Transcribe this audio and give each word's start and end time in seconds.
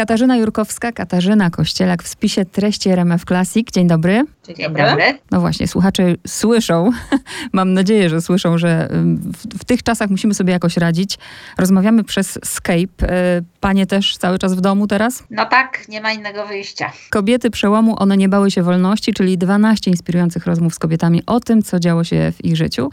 Katarzyna 0.00 0.36
Jurkowska, 0.36 0.92
Katarzyna 0.92 1.50
Kościelak 1.50 2.02
w 2.02 2.08
spisie 2.08 2.44
treści 2.44 2.90
RMF 2.90 3.24
Classic. 3.24 3.68
Dzień 3.72 3.86
dobry. 3.88 4.24
Dzień 4.46 4.56
dobry. 4.56 5.18
No 5.30 5.40
właśnie, 5.40 5.68
słuchacze 5.68 6.14
słyszą, 6.26 6.90
mam 7.52 7.72
nadzieję, 7.72 8.08
że 8.08 8.20
słyszą, 8.20 8.58
że 8.58 8.88
w, 9.14 9.58
w, 9.60 9.64
tych 9.64 9.82
czasach 9.82 10.10
musimy 10.10 10.34
sobie 10.34 10.52
jakoś 10.52 10.76
radzić. 10.76 11.18
Rozmawiamy 11.58 12.04
przez 12.04 12.38
Skype. 12.44 13.06
E, 13.08 13.42
panie 13.60 13.86
też 13.86 14.16
cały 14.16 14.38
czas 14.38 14.54
w 14.54 14.60
domu 14.60 14.86
teraz? 14.86 15.24
No 15.30 15.46
tak, 15.46 15.88
nie 15.88 16.00
ma 16.00 16.12
innego 16.12 16.46
wyjścia. 16.46 16.92
Kobiety 17.10 17.50
przełomu, 17.50 17.94
one 17.98 18.16
nie 18.16 18.28
bały 18.28 18.50
się 18.50 18.62
wolności, 18.62 19.14
czyli 19.14 19.38
12 19.38 19.90
inspirujących 19.90 20.46
rozmów 20.46 20.74
z 20.74 20.78
kobietami 20.78 21.22
o 21.26 21.40
tym, 21.40 21.62
co 21.62 21.80
działo 21.80 22.04
się 22.04 22.32
w 22.32 22.44
ich 22.44 22.56
życiu. 22.56 22.90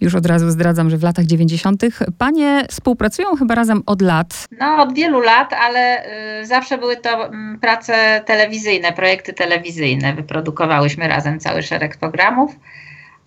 Już 0.00 0.14
od 0.14 0.26
razu 0.26 0.50
zdradzam, 0.50 0.90
że 0.90 0.96
w 0.96 1.02
latach 1.02 1.24
90. 1.24 1.82
Panie 2.18 2.64
współpracują 2.68 3.36
chyba 3.36 3.54
razem 3.54 3.82
od 3.86 4.02
lat. 4.02 4.46
No, 4.60 4.82
od 4.82 4.94
wielu 4.94 5.20
lat, 5.20 5.52
ale 5.52 6.04
y, 6.40 6.46
zawsze 6.46 6.78
były 6.78 6.96
to 6.96 7.26
y, 7.26 7.30
prace 7.60 8.22
telewizyjne, 8.26 8.92
projekty 8.92 9.32
telewizyjne. 9.32 10.14
Wyprodukowałyśmy 10.14 11.08
razem 11.08 11.40
cały 11.40 11.62
szereg 11.62 11.96
programów 11.96 12.56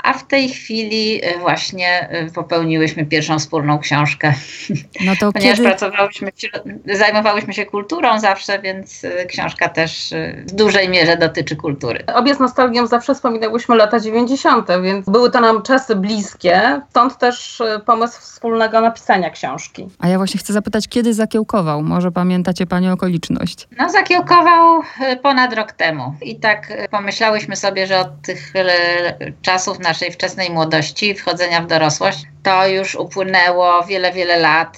a 0.04 0.14
w 0.14 0.28
tej 0.28 0.50
chwili 0.50 1.26
y, 1.26 1.40
właśnie 1.40 2.10
y, 2.28 2.32
popełniłyśmy 2.32 3.06
pierwszą 3.06 3.40
wspólną 3.40 3.80
książkę. 3.80 4.34
No 5.06 5.14
to 5.20 5.32
Ponieważ 5.34 5.58
kiedy... 5.58 5.70
pracowałyśmy, 5.70 6.32
zajmowałyśmy 6.94 7.54
się 7.54 7.66
kulturą 7.66 8.20
zawsze, 8.20 8.60
więc 8.60 9.04
y, 9.04 9.26
książka 9.28 9.70
też 9.70 10.14
w 10.48 10.52
dużej 10.52 10.90
mierze 10.90 11.18
dotyczy 11.18 11.56
kultury. 11.56 12.06
Obie 12.16 12.36
z 12.36 12.40
nostalgią 12.40 12.88
zawsze 12.88 13.16
wspominałyśmy 13.16 13.76
lata 13.76 14.00
90., 14.00 14.68
więc 14.84 15.10
były 15.10 15.32
to 15.32 15.42
nam 15.42 15.62
czasy 15.62 15.96
bliskie, 15.96 16.82
stąd 16.90 17.18
też 17.18 17.62
pomysł 17.86 18.22
wspólnego 18.22 18.82
napisania 18.82 19.30
książki. 19.30 19.88
A 20.00 20.08
ja 20.08 20.18
właśnie 20.18 20.40
chcę 20.40 20.54
zapytać, 20.54 20.88
kiedy 20.88 21.14
zakiełkował? 21.14 21.84
Może 21.84 22.12
pamiętacie 22.12 22.66
Pani 22.66 22.90
okoliczność? 22.90 23.68
No 23.78 23.90
zakiełkował 23.90 24.82
ponad 25.22 25.54
rok 25.54 25.72
temu 25.72 26.16
i 26.22 26.40
tak 26.40 26.88
pomyślałyśmy 26.92 27.56
sobie, 27.56 27.88
że 27.88 28.00
od 28.00 28.22
tych 28.22 28.54
czasów 29.42 29.80
na 29.80 29.93
naszej 29.94 30.12
wczesnej 30.12 30.50
młodości, 30.50 31.16
wchodzenia 31.16 31.62
w 31.62 31.68
dorosłość, 31.68 32.26
to 32.44 32.68
już 32.68 32.96
upłynęło 32.96 33.84
wiele, 33.84 34.14
wiele 34.14 34.40
lat. 34.40 34.78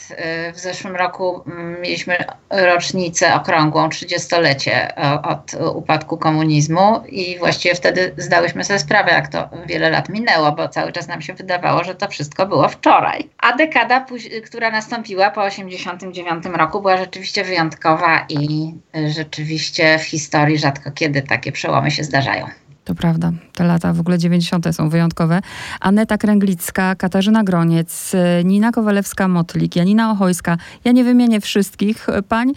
Y, 0.49 0.53
w 0.53 0.59
zeszłym 0.59 0.95
roku 0.95 1.43
mm, 1.47 1.81
mieliśmy 1.81 2.17
rocznicę 2.49 3.35
okrągłą, 3.35 3.89
30-lecie 3.89 4.95
od 5.23 5.53
upadku 5.73 6.17
komunizmu 6.17 7.03
i 7.09 7.37
właściwie 7.39 7.75
wtedy 7.75 8.13
zdałyśmy 8.17 8.63
sobie 8.63 8.79
sprawę, 8.79 9.11
jak 9.11 9.27
to 9.27 9.49
wiele 9.65 9.89
lat 9.89 10.09
minęło, 10.09 10.51
bo 10.51 10.67
cały 10.67 10.91
czas 10.91 11.07
nam 11.07 11.21
się 11.21 11.33
wydawało, 11.33 11.83
że 11.83 11.95
to 11.95 12.07
wszystko 12.07 12.45
było 12.45 12.69
wczoraj. 12.69 13.29
A 13.37 13.53
dekada, 13.53 14.05
która 14.45 14.71
nastąpiła 14.71 15.31
po 15.31 15.49
1989 15.49 16.57
roku, 16.57 16.81
była 16.81 16.97
rzeczywiście 16.97 17.43
wyjątkowa 17.43 18.25
i 18.29 18.73
y, 18.97 19.11
rzeczywiście 19.11 19.99
w 19.99 20.03
historii 20.03 20.57
rzadko 20.57 20.91
kiedy 20.91 21.21
takie 21.21 21.51
przełomy 21.51 21.91
się 21.91 22.03
zdarzają. 22.03 22.45
To 22.85 22.95
prawda. 22.95 23.31
Te 23.53 23.63
lata 23.63 23.93
w 23.93 23.99
ogóle 23.99 24.17
90. 24.17 24.65
są 24.71 24.89
wyjątkowe. 24.89 25.41
Aneta 25.79 26.17
Kręglicka, 26.17 26.95
Katarzyna 26.95 27.43
Groniec, 27.43 28.11
Nina 28.43 28.71
Kowalewska-Motlik, 28.71 29.75
Janina 29.75 30.11
Ochojska. 30.11 30.57
Ja 30.83 30.91
nie 30.91 31.03
wymienię 31.03 31.41
wszystkich 31.41 32.07
pań. 32.29 32.51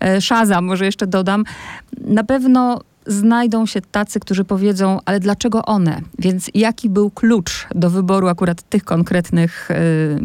E, 0.00 0.20
Szaza, 0.20 0.60
może 0.60 0.84
jeszcze 0.84 1.06
dodam. 1.06 1.44
Na 2.00 2.24
pewno 2.24 2.80
znajdą 3.06 3.66
się 3.66 3.80
tacy, 3.80 4.20
którzy 4.20 4.44
powiedzą, 4.44 4.98
ale 5.04 5.20
dlaczego 5.20 5.64
one? 5.64 6.00
Więc 6.18 6.50
jaki 6.54 6.90
był 6.90 7.10
klucz 7.10 7.66
do 7.74 7.90
wyboru 7.90 8.28
akurat 8.28 8.62
tych 8.62 8.84
konkretnych 8.84 9.70
y, 9.70 9.74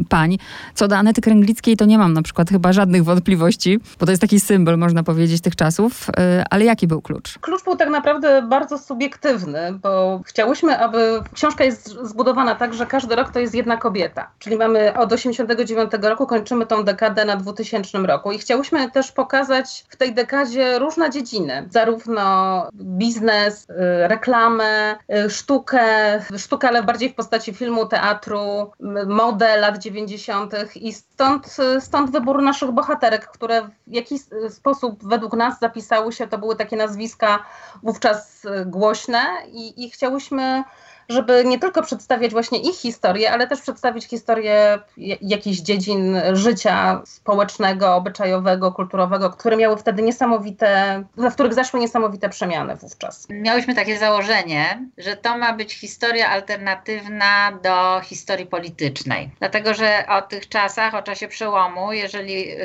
pań? 0.10 0.38
Co 0.76 0.88
do 0.88 0.98
Anety 0.98 1.22
Kręglickiej, 1.22 1.78
to 1.78 1.86
nie 1.86 1.98
mam 1.98 2.14
na 2.14 2.22
przykład 2.22 2.50
chyba 2.50 2.74
żadnych 2.74 3.04
wątpliwości, 3.04 3.80
bo 4.00 4.06
to 4.06 4.12
jest 4.12 4.22
taki 4.22 4.40
symbol, 4.40 4.78
można 4.78 5.04
powiedzieć, 5.04 5.42
tych 5.42 5.56
czasów, 5.56 6.10
y, 6.10 6.14
ale 6.50 6.66
jaki 6.66 6.88
był 6.88 7.02
klucz? 7.02 7.40
Klucz 7.40 7.64
był 7.64 7.76
tak 7.76 7.90
naprawdę 7.90 8.42
bardzo 8.42 8.78
subiektywny, 8.78 9.80
bo 9.82 10.22
chciałyśmy, 10.26 10.80
aby 10.80 11.20
książka 11.34 11.64
jest 11.64 11.98
zbudowana 12.04 12.56
tak, 12.56 12.74
że 12.74 12.86
każdy 12.86 13.16
rok 13.16 13.32
to 13.32 13.40
jest 13.40 13.56
jedna 13.56 13.78
kobieta. 13.78 14.30
Czyli 14.40 14.58
mamy 14.58 14.98
od 14.98 15.14
89 15.14 15.92
roku, 16.02 16.28
kończymy 16.28 16.66
tą 16.66 16.84
dekadę 16.84 17.26
na 17.26 17.36
2000 17.36 17.98
roku 17.98 18.32
i 18.32 18.38
chciałyśmy 18.38 18.92
też 18.92 19.12
pokazać 19.12 19.86
w 19.90 19.96
tej 19.96 20.14
dekadzie 20.14 20.80
różne 20.80 21.10
dziedziny, 21.10 21.68
zarówno 21.70 22.67
biznes, 22.74 23.70
y, 23.70 24.08
reklamę, 24.08 24.96
y, 25.26 25.30
sztukę, 25.30 25.86
sztukę, 26.38 26.68
ale 26.68 26.84
bardziej 26.84 27.10
w 27.10 27.16
postaci 27.16 27.54
filmu, 27.54 27.86
teatru, 27.86 28.72
modę 29.08 29.58
lat 29.58 29.78
90. 29.78 30.54
i 30.76 30.94
stąd, 30.94 31.56
y, 31.78 31.82
stąd 31.82 32.12
wybór 32.12 32.42
naszych 32.42 32.72
bohaterek, 32.72 33.28
które 33.28 33.62
w 33.88 33.94
jakiś 33.94 34.22
sposób 34.50 35.08
według 35.08 35.34
nas 35.34 35.60
zapisały 35.60 36.14
się, 36.14 36.28
to 36.28 36.38
były 36.38 36.56
takie 36.56 36.78
nazwiska 36.78 37.40
wówczas 37.84 38.48
głośne 38.66 39.24
i, 39.52 39.86
i 39.86 39.90
chciałyśmy 39.90 40.64
żeby 41.10 41.44
nie 41.46 41.60
tylko 41.60 41.82
przedstawiać 41.82 42.32
właśnie 42.32 42.60
ich 42.60 42.76
historię, 42.76 43.32
ale 43.32 43.48
też 43.48 43.62
przedstawić 43.62 44.06
historię 44.06 44.80
jakichś 45.22 45.58
dziedzin 45.58 46.22
życia 46.34 47.02
społecznego, 47.06 47.96
obyczajowego, 47.96 48.72
kulturowego, 48.72 49.30
które 49.30 49.58
miały 49.58 49.78
wtedy 49.78 50.02
niesamowite, 50.02 51.04
w 51.18 51.34
których 51.34 51.54
zaszły 51.54 51.80
niesamowite 51.80 52.30
przemiany 52.30 52.76
wówczas. 52.76 53.28
Miałyśmy 53.30 53.76
takie 53.76 54.00
założenie, 54.00 54.86
że 54.98 55.18
to 55.18 55.38
ma 55.38 55.54
być 55.54 55.74
historia 55.74 56.30
alternatywna 56.30 57.60
do 57.64 58.02
historii 58.04 58.46
politycznej. 58.46 59.30
Dlatego, 59.40 59.74
że 59.74 60.06
o 60.10 60.22
tych 60.22 60.50
czasach, 60.50 60.96
o 60.96 61.02
czasie 61.02 61.28
przełomu, 61.28 61.94
jeżeli 61.94 62.52
y, 62.52 62.58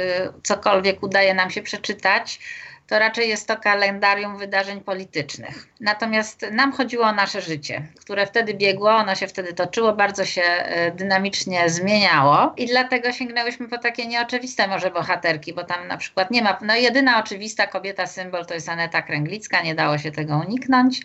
cokolwiek 0.42 1.02
udaje 1.02 1.34
nam 1.34 1.50
się 1.50 1.62
przeczytać, 1.62 2.40
to 2.86 2.98
raczej 2.98 3.28
jest 3.28 3.48
to 3.48 3.56
kalendarium 3.56 4.38
wydarzeń 4.38 4.80
politycznych. 4.80 5.68
Natomiast 5.80 6.46
nam 6.52 6.72
chodziło 6.72 7.04
o 7.04 7.12
nasze 7.12 7.40
życie, 7.40 7.82
które 8.00 8.26
wtedy 8.26 8.54
biegło, 8.54 8.90
ono 8.90 9.14
się 9.14 9.26
wtedy 9.26 9.52
toczyło, 9.52 9.92
bardzo 9.92 10.24
się 10.24 10.42
e, 10.42 10.90
dynamicznie 10.90 11.70
zmieniało 11.70 12.52
i 12.56 12.66
dlatego 12.66 13.12
sięgnęłyśmy 13.12 13.68
po 13.68 13.78
takie 13.78 14.06
nieoczywiste 14.06 14.68
może 14.68 14.90
bohaterki, 14.90 15.52
bo 15.52 15.64
tam 15.64 15.88
na 15.88 15.96
przykład 15.96 16.30
nie 16.30 16.42
ma, 16.42 16.58
no 16.62 16.76
jedyna 16.76 17.18
oczywista 17.18 17.66
kobieta 17.66 18.06
symbol 18.06 18.46
to 18.46 18.54
jest 18.54 18.68
Aneta 18.68 19.02
Kręglicka, 19.02 19.62
nie 19.62 19.74
dało 19.74 19.98
się 19.98 20.12
tego 20.12 20.42
uniknąć. 20.46 21.00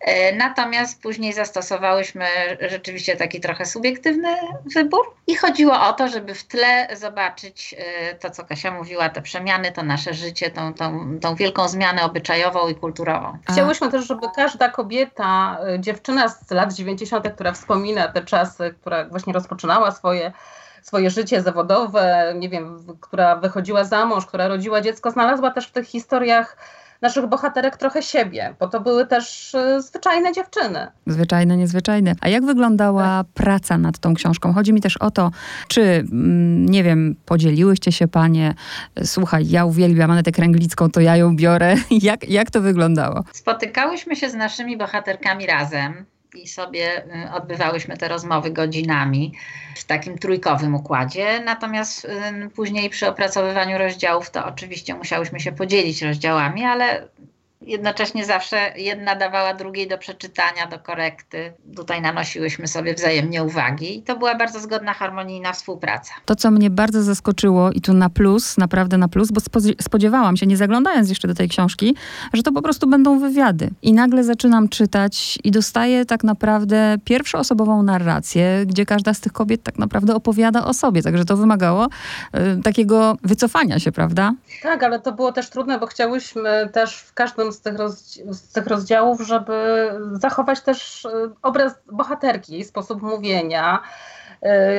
E, 0.00 0.36
natomiast 0.36 1.02
później 1.02 1.32
zastosowałyśmy 1.32 2.26
rzeczywiście 2.70 3.16
taki 3.16 3.40
trochę 3.40 3.66
subiektywny 3.66 4.28
wybór 4.74 5.14
i 5.26 5.36
chodziło 5.36 5.80
o 5.80 5.92
to, 5.92 6.08
żeby 6.08 6.34
w 6.34 6.44
tle 6.44 6.88
zobaczyć 6.96 7.74
e, 7.78 8.14
to, 8.14 8.30
co 8.30 8.44
Kasia 8.44 8.70
mówiła, 8.70 9.08
te 9.08 9.22
przemiany, 9.22 9.72
to 9.72 9.82
nasze 9.82 10.14
życie, 10.14 10.50
tą, 10.50 10.74
tą, 10.74 11.18
tą 11.20 11.34
wielką 11.34 11.68
zmianę 11.68 12.02
obyczajową 12.02 12.68
i 12.68 12.74
kulturową. 12.74 13.38
Chciałyśmy 13.52 13.90
też, 13.90 14.06
żeby 14.06 14.26
każda 14.36 14.68
kobieta, 14.68 15.58
e, 15.74 15.80
dziewczyna 15.80 16.28
z 16.28 16.50
lat 16.50 16.72
90., 16.72 17.28
która 17.34 17.52
wspomina 17.52 18.08
te 18.08 18.22
czasy, 18.22 18.74
która 18.80 19.04
właśnie 19.04 19.32
rozpoczynała 19.32 19.90
swoje 19.90 20.32
swoje 20.82 21.10
życie 21.10 21.42
zawodowe, 21.42 22.34
nie 22.38 22.48
wiem, 22.48 22.86
która 23.00 23.36
wychodziła 23.36 23.84
za 23.84 24.06
mąż, 24.06 24.26
która 24.26 24.48
rodziła 24.48 24.80
dziecko, 24.80 25.10
znalazła 25.10 25.50
też 25.50 25.66
w 25.66 25.72
tych 25.72 25.86
historiach 25.86 26.56
naszych 27.02 27.26
bohaterek 27.26 27.76
trochę 27.76 28.02
siebie, 28.02 28.54
bo 28.60 28.68
to 28.68 28.80
były 28.80 29.06
też 29.06 29.54
y, 29.54 29.82
zwyczajne 29.82 30.32
dziewczyny. 30.32 30.86
Zwyczajne, 31.06 31.56
niezwyczajne. 31.56 32.14
A 32.20 32.28
jak 32.28 32.44
wyglądała 32.44 33.04
tak. 33.04 33.26
praca 33.34 33.78
nad 33.78 33.98
tą 33.98 34.14
książką? 34.14 34.52
Chodzi 34.52 34.72
mi 34.72 34.80
też 34.80 34.96
o 34.96 35.10
to, 35.10 35.30
czy, 35.68 35.82
mm, 35.82 36.66
nie 36.66 36.82
wiem, 36.82 37.16
podzieliłyście 37.26 37.92
się 37.92 38.08
panie, 38.08 38.54
słuchaj, 39.04 39.48
ja 39.48 39.64
uwielbiam 39.64 40.10
Anetę 40.10 40.32
Kręglicką, 40.32 40.90
to 40.90 41.00
ja 41.00 41.16
ją 41.16 41.36
biorę. 41.36 41.76
jak, 41.90 42.28
jak 42.28 42.50
to 42.50 42.60
wyglądało? 42.60 43.24
Spotykałyśmy 43.32 44.16
się 44.16 44.30
z 44.30 44.34
naszymi 44.34 44.76
bohaterkami 44.76 45.46
razem 45.46 46.06
i 46.36 46.48
sobie 46.48 47.04
y, 47.04 47.32
odbywałyśmy 47.32 47.96
te 47.96 48.08
rozmowy 48.08 48.50
godzinami 48.50 49.32
w 49.76 49.84
takim 49.84 50.18
trójkowym 50.18 50.74
układzie. 50.74 51.40
Natomiast 51.44 52.04
y, 52.04 52.50
później 52.50 52.90
przy 52.90 53.08
opracowywaniu 53.08 53.78
rozdziałów 53.78 54.30
to 54.30 54.46
oczywiście 54.46 54.94
musiałyśmy 54.94 55.40
się 55.40 55.52
podzielić 55.52 56.02
rozdziałami, 56.02 56.64
ale 56.64 57.08
jednocześnie 57.62 58.24
zawsze 58.24 58.72
jedna 58.76 59.14
dawała 59.14 59.54
drugiej 59.54 59.88
do 59.88 59.98
przeczytania, 59.98 60.66
do 60.66 60.78
korekty. 60.78 61.52
Tutaj 61.76 62.02
nanosiłyśmy 62.02 62.68
sobie 62.68 62.94
wzajemnie 62.94 63.42
uwagi 63.44 63.98
i 63.98 64.02
to 64.02 64.16
była 64.16 64.34
bardzo 64.34 64.60
zgodna, 64.60 64.94
harmonijna 64.94 65.52
współpraca. 65.52 66.14
To, 66.24 66.36
co 66.36 66.50
mnie 66.50 66.70
bardzo 66.70 67.02
zaskoczyło 67.02 67.70
i 67.72 67.80
tu 67.80 67.92
na 67.92 68.10
plus, 68.10 68.58
naprawdę 68.58 68.98
na 68.98 69.08
plus, 69.08 69.30
bo 69.30 69.40
spodziewałam 69.80 70.36
się, 70.36 70.46
nie 70.46 70.56
zaglądając 70.56 71.08
jeszcze 71.08 71.28
do 71.28 71.34
tej 71.34 71.48
książki, 71.48 71.96
że 72.32 72.42
to 72.42 72.52
po 72.52 72.62
prostu 72.62 72.86
będą 72.86 73.18
wywiady. 73.18 73.70
I 73.82 73.92
nagle 73.92 74.24
zaczynam 74.24 74.68
czytać 74.68 75.38
i 75.44 75.50
dostaję 75.50 76.04
tak 76.04 76.24
naprawdę 76.24 76.96
pierwszoosobową 77.04 77.82
narrację, 77.82 78.64
gdzie 78.66 78.86
każda 78.86 79.14
z 79.14 79.20
tych 79.20 79.32
kobiet 79.32 79.62
tak 79.62 79.78
naprawdę 79.78 80.14
opowiada 80.14 80.64
o 80.64 80.74
sobie. 80.74 81.02
Także 81.02 81.24
to 81.24 81.36
wymagało 81.36 81.86
y, 81.86 82.62
takiego 82.62 83.16
wycofania 83.22 83.78
się, 83.78 83.92
prawda? 83.92 84.32
Tak, 84.62 84.82
ale 84.82 85.00
to 85.00 85.12
było 85.12 85.32
też 85.32 85.50
trudne, 85.50 85.78
bo 85.78 85.86
chciałyśmy 85.86 86.68
też 86.72 86.96
w 86.96 87.14
każdym 87.14 87.45
z 87.52 87.60
tych, 87.60 87.74
z 88.30 88.52
tych 88.52 88.66
rozdziałów, 88.66 89.20
żeby 89.20 89.90
zachować 90.12 90.60
też 90.60 91.04
y, 91.04 91.08
obraz 91.42 91.72
bohaterki, 91.92 92.52
jej 92.52 92.64
sposób 92.64 93.02
mówienia, 93.02 93.82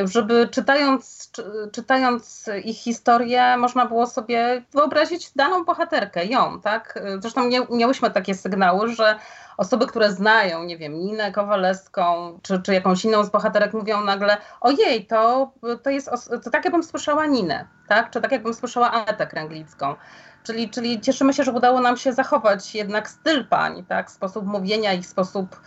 żeby 0.04 0.48
czytając, 0.52 1.32
czytając 1.72 2.50
ich 2.64 2.78
historię, 2.78 3.58
można 3.58 3.86
było 3.86 4.08
sobie 4.08 4.64
wyobrazić 4.74 5.32
daną 5.36 5.66
bohaterkę, 5.66 6.26
ją, 6.26 6.62
tak? 6.62 7.00
Zresztą 7.20 7.50
miałyśmy 7.70 8.12
takie 8.12 8.36
sygnały, 8.36 8.90
że 8.90 9.16
osoby, 9.58 9.88
które 9.88 10.12
znają, 10.12 10.64
nie 10.64 10.78
wiem, 10.78 10.94
Ninę 10.94 11.32
Kowalewską, 11.32 12.40
czy, 12.42 12.62
czy 12.62 12.74
jakąś 12.74 13.06
inną 13.06 13.24
z 13.24 13.30
bohaterek 13.30 13.74
mówią 13.74 14.04
nagle, 14.04 14.38
ojej, 14.62 15.06
to, 15.06 15.52
to 15.84 15.90
jest, 15.90 16.10
to 16.44 16.50
tak 16.52 16.66
jakbym 16.66 16.84
słyszała 16.84 17.26
Ninę, 17.26 17.68
tak? 17.88 18.10
Czy 18.10 18.22
tak 18.22 18.32
jakbym 18.32 18.54
słyszała 18.54 18.92
Anetę 18.92 19.28
Kręglicką. 19.28 19.96
Czyli, 20.48 20.70
czyli 20.70 21.02
cieszymy 21.02 21.34
się, 21.34 21.44
że 21.44 21.52
udało 21.52 21.82
nam 21.82 21.98
się 21.98 22.14
zachować 22.14 22.76
jednak 22.76 23.10
styl 23.10 23.48
pań, 23.48 23.86
tak? 23.86 24.12
Sposób 24.12 24.46
mówienia, 24.46 24.94
ich 24.94 25.06
sposób 25.06 25.62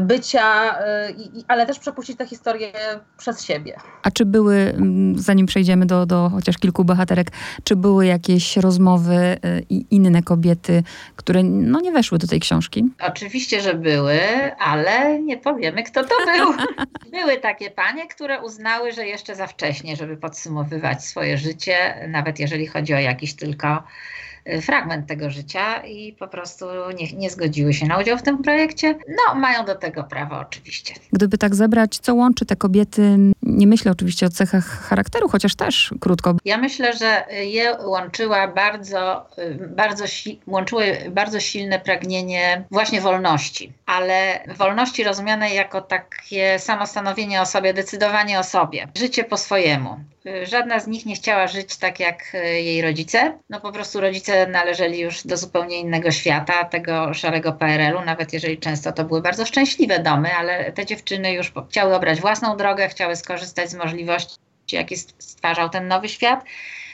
bycia, 0.00 0.74
y, 1.08 1.44
ale 1.48 1.66
też 1.66 1.78
przepuścić 1.78 2.18
tę 2.18 2.26
historię 2.26 2.72
przez 3.18 3.44
siebie. 3.44 3.76
A 4.02 4.10
czy 4.10 4.24
były, 4.24 4.56
mm, 4.56 5.18
zanim 5.18 5.46
przejdziemy 5.46 5.86
do, 5.86 6.06
do 6.06 6.30
chociaż 6.34 6.58
kilku 6.58 6.84
bohaterek, 6.84 7.28
czy 7.64 7.76
były 7.76 8.06
jakieś 8.06 8.56
rozmowy 8.56 9.14
y, 9.14 9.66
i 9.70 9.86
inne 9.90 10.22
kobiety, 10.22 10.82
które 11.16 11.42
no, 11.42 11.80
nie 11.80 11.92
weszły 11.92 12.18
do 12.18 12.26
tej 12.26 12.40
książki? 12.40 12.84
Oczywiście, 13.00 13.60
że 13.60 13.74
były, 13.74 14.20
ale 14.58 15.22
nie 15.22 15.38
powiemy, 15.38 15.82
kto 15.82 16.02
to 16.02 16.14
był. 16.26 16.54
były 17.20 17.36
takie 17.36 17.70
panie, 17.70 18.08
które 18.08 18.42
uznały, 18.42 18.92
że 18.92 19.06
jeszcze 19.06 19.34
za 19.34 19.46
wcześnie, 19.46 19.96
żeby 19.96 20.16
podsumowywać 20.16 21.04
swoje 21.04 21.38
życie, 21.38 22.06
nawet 22.08 22.38
jeżeli 22.38 22.66
chodzi 22.66 22.94
o 22.94 22.98
jakiś 22.98 23.34
tylko 23.34 23.82
Y, 24.31 24.31
fragment 24.62 25.06
tego 25.06 25.30
życia 25.30 25.86
i 25.86 26.12
po 26.12 26.28
prostu 26.28 26.66
nie, 26.98 27.12
nie 27.12 27.30
zgodziły 27.30 27.74
się 27.74 27.86
na 27.86 27.98
udział 28.00 28.18
w 28.18 28.22
tym 28.22 28.42
projekcie. 28.42 28.94
No, 29.08 29.34
mają 29.34 29.64
do 29.64 29.74
tego 29.74 30.04
prawo 30.04 30.38
oczywiście. 30.38 30.94
Gdyby 31.12 31.38
tak 31.38 31.54
zebrać, 31.54 31.98
co 31.98 32.14
łączy 32.14 32.46
te 32.46 32.56
kobiety, 32.56 33.16
nie 33.42 33.66
myślę 33.66 33.92
oczywiście 33.92 34.26
o 34.26 34.28
cechach 34.28 34.64
charakteru, 34.64 35.28
chociaż 35.28 35.54
też 35.54 35.94
krótko. 36.00 36.36
Ja 36.44 36.58
myślę, 36.58 36.92
że 36.96 37.24
je 37.44 37.76
łączyła 37.84 38.48
bardzo, 38.48 39.26
y, 39.38 39.68
bardzo, 39.76 40.04
łączyło 40.46 40.82
bardzo 41.10 41.40
silne 41.40 41.80
pragnienie 41.80 42.64
właśnie 42.70 43.00
wolności, 43.00 43.72
ale 43.86 44.44
wolności 44.58 45.04
rozumianej 45.04 45.54
jako 45.54 45.80
takie 45.80 46.58
samostanowienie 46.58 47.40
o 47.42 47.46
sobie, 47.46 47.74
decydowanie 47.74 48.38
o 48.38 48.44
sobie, 48.44 48.88
życie 48.96 49.24
po 49.24 49.36
swojemu. 49.36 49.96
Żadna 50.42 50.80
z 50.80 50.86
nich 50.86 51.06
nie 51.06 51.14
chciała 51.14 51.46
żyć 51.46 51.76
tak 51.76 52.00
jak 52.00 52.32
jej 52.52 52.82
rodzice. 52.82 53.38
No 53.50 53.60
po 53.60 53.72
prostu 53.72 54.00
rodzice 54.00 54.46
należeli 54.46 55.00
już 55.00 55.26
do 55.26 55.36
zupełnie 55.36 55.80
innego 55.80 56.10
świata, 56.10 56.64
tego 56.64 57.14
szarego 57.14 57.52
PRL-u, 57.52 58.04
nawet 58.04 58.32
jeżeli 58.32 58.58
często 58.58 58.92
to 58.92 59.04
były 59.04 59.22
bardzo 59.22 59.46
szczęśliwe 59.46 59.98
domy, 59.98 60.34
ale 60.34 60.72
te 60.72 60.86
dziewczyny 60.86 61.32
już 61.32 61.52
chciały 61.70 61.94
obrać 61.94 62.20
własną 62.20 62.56
drogę, 62.56 62.88
chciały 62.88 63.16
skorzystać 63.16 63.70
z 63.70 63.74
możliwości, 63.74 64.38
jakie 64.72 64.96
stwarzał 64.96 65.68
ten 65.68 65.88
nowy 65.88 66.08
świat 66.08 66.44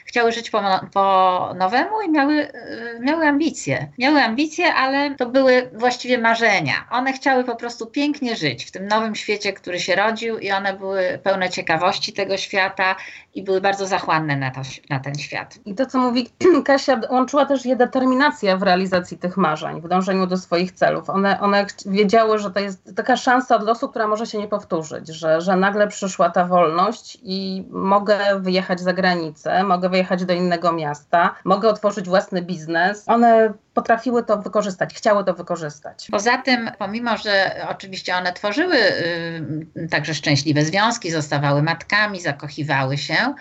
chciały 0.08 0.32
żyć 0.32 0.50
po, 0.50 0.60
po 0.92 1.54
nowemu 1.58 2.02
i 2.06 2.10
miały, 2.10 2.34
y, 2.34 3.00
miały 3.00 3.26
ambicje. 3.26 3.88
Miały 3.98 4.20
ambicje, 4.20 4.74
ale 4.74 5.14
to 5.14 5.26
były 5.26 5.70
właściwie 5.72 6.18
marzenia. 6.18 6.74
One 6.90 7.12
chciały 7.12 7.44
po 7.44 7.56
prostu 7.56 7.86
pięknie 7.86 8.36
żyć 8.36 8.64
w 8.64 8.70
tym 8.70 8.88
nowym 8.88 9.14
świecie, 9.14 9.52
który 9.52 9.80
się 9.80 9.94
rodził 9.96 10.38
i 10.38 10.50
one 10.52 10.72
były 10.72 11.18
pełne 11.22 11.50
ciekawości 11.50 12.12
tego 12.12 12.36
świata 12.36 12.96
i 13.34 13.42
były 13.42 13.60
bardzo 13.60 13.86
zachłanne 13.86 14.36
na, 14.36 14.50
to, 14.50 14.60
na 14.90 15.00
ten 15.00 15.14
świat. 15.14 15.58
I 15.64 15.74
to, 15.74 15.86
co 15.86 15.98
mówi 15.98 16.30
Kasia, 16.64 17.00
łączyła 17.10 17.46
też 17.46 17.64
je 17.64 17.76
determinacja 17.76 18.56
w 18.56 18.62
realizacji 18.62 19.18
tych 19.18 19.36
marzeń, 19.36 19.80
w 19.80 19.88
dążeniu 19.88 20.26
do 20.26 20.36
swoich 20.36 20.72
celów. 20.72 21.10
One, 21.10 21.40
one 21.40 21.66
wiedziały, 21.86 22.38
że 22.38 22.50
to 22.50 22.60
jest 22.60 22.96
taka 22.96 23.16
szansa 23.16 23.56
od 23.56 23.62
losu, 23.62 23.88
która 23.88 24.08
może 24.08 24.26
się 24.26 24.38
nie 24.38 24.48
powtórzyć, 24.48 25.08
że, 25.08 25.40
że 25.40 25.56
nagle 25.56 25.88
przyszła 25.88 26.30
ta 26.30 26.44
wolność 26.44 27.18
i 27.22 27.64
mogę 27.70 28.18
wyjechać 28.40 28.80
za 28.80 28.92
granicę, 28.92 29.64
mogę 29.64 29.88
wyjechać 29.88 29.97
do 30.26 30.32
innego 30.34 30.72
miasta, 30.72 31.34
mogę 31.44 31.68
otworzyć 31.68 32.08
własny 32.08 32.42
biznes. 32.42 33.04
One 33.06 33.52
potrafiły 33.74 34.22
to 34.22 34.36
wykorzystać, 34.36 34.94
chciały 34.94 35.24
to 35.24 35.34
wykorzystać. 35.34 36.08
Poza 36.10 36.38
tym, 36.38 36.70
pomimo, 36.78 37.16
że 37.16 37.66
oczywiście 37.68 38.16
one 38.16 38.32
tworzyły 38.32 38.76
y, 38.76 39.88
także 39.90 40.14
szczęśliwe 40.14 40.64
związki, 40.64 41.10
zostawały 41.10 41.62
matkami, 41.62 42.20
zakochiwały 42.20 42.98
się, 42.98 43.34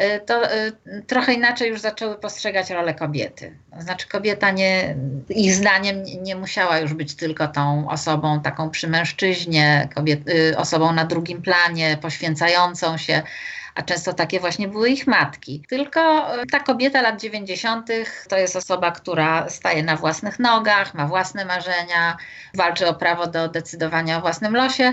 y, 0.00 0.20
to 0.26 0.54
y, 0.54 0.72
trochę 1.06 1.32
inaczej 1.32 1.70
już 1.70 1.80
zaczęły 1.80 2.18
postrzegać 2.18 2.70
rolę 2.70 2.94
kobiety. 2.94 3.56
Znaczy, 3.78 4.08
kobieta 4.08 4.50
nie, 4.50 4.96
ich 5.28 5.54
zdaniem 5.54 6.02
nie 6.22 6.36
musiała 6.36 6.78
już 6.78 6.94
być 6.94 7.14
tylko 7.14 7.48
tą 7.48 7.90
osobą 7.90 8.40
taką 8.40 8.70
przy 8.70 8.88
mężczyźnie, 8.88 9.88
kobiet, 9.94 10.20
osobą 10.56 10.92
na 10.92 11.04
drugim 11.04 11.42
planie, 11.42 11.98
poświęcającą 12.00 12.96
się 12.98 13.22
a 13.78 13.82
często 13.82 14.12
takie 14.12 14.40
właśnie 14.40 14.68
były 14.68 14.90
ich 14.90 15.06
matki. 15.06 15.62
Tylko 15.68 16.00
e, 16.00 16.46
ta 16.46 16.60
kobieta 16.60 17.02
lat 17.02 17.20
90. 17.20 17.88
to 18.28 18.36
jest 18.36 18.56
osoba, 18.56 18.90
która 18.90 19.48
staje 19.48 19.82
na 19.82 19.96
własnych 19.96 20.38
nogach, 20.38 20.94
ma 20.94 21.06
własne 21.06 21.44
marzenia, 21.44 22.16
walczy 22.54 22.86
o 22.88 22.94
prawo 22.94 23.26
do 23.26 23.48
decydowania 23.48 24.18
o 24.18 24.20
własnym 24.20 24.56
losie. 24.56 24.92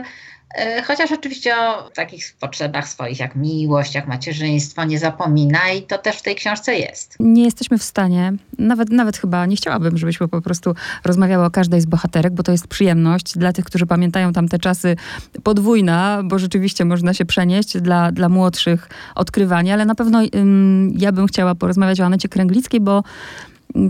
E, 0.55 0.83
chociaż 0.83 1.11
oczywiście 1.11 1.57
o 1.57 1.89
takich 1.89 2.35
potrzebach 2.39 2.87
swoich 2.87 3.19
jak 3.19 3.35
miłość, 3.35 3.95
jak 3.95 4.07
macierzyństwo 4.07 4.83
nie 4.83 4.99
zapomina 4.99 5.71
i 5.77 5.81
to 5.81 5.97
też 5.97 6.15
w 6.15 6.21
tej 6.21 6.35
książce 6.35 6.75
jest. 6.75 7.15
Nie 7.19 7.43
jesteśmy 7.43 7.77
w 7.77 7.83
stanie, 7.83 8.33
nawet, 8.57 8.89
nawet 8.89 9.17
chyba 9.17 9.45
nie 9.45 9.55
chciałabym, 9.55 9.97
żebyśmy 9.97 10.27
po 10.27 10.41
prostu 10.41 10.75
rozmawiały 11.03 11.45
o 11.45 11.51
każdej 11.51 11.81
z 11.81 11.85
bohaterek, 11.85 12.33
bo 12.33 12.43
to 12.43 12.51
jest 12.51 12.67
przyjemność 12.67 13.37
dla 13.37 13.53
tych, 13.53 13.65
którzy 13.65 13.85
pamiętają 13.85 14.33
tamte 14.33 14.59
czasy 14.59 14.95
podwójna, 15.43 16.21
bo 16.23 16.39
rzeczywiście 16.39 16.85
można 16.85 17.13
się 17.13 17.25
przenieść 17.25 17.77
dla, 17.77 18.11
dla 18.11 18.29
młodszych 18.29 18.89
odkrywania, 19.15 19.73
ale 19.73 19.85
na 19.85 19.95
pewno 19.95 20.21
ym, 20.35 20.93
ja 20.97 21.11
bym 21.11 21.27
chciała 21.27 21.55
porozmawiać 21.55 22.01
o 22.01 22.05
Anecie 22.05 22.29
Kręglickiej, 22.29 22.81
bo 22.81 23.03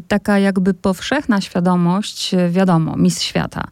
taka 0.08 0.40
jakby 0.40 0.74
powszechna 0.74 1.42
świadomość, 1.42 2.34
e, 2.34 2.50
wiadomo, 2.50 2.96
Miss 2.98 3.22
Świata. 3.22 3.64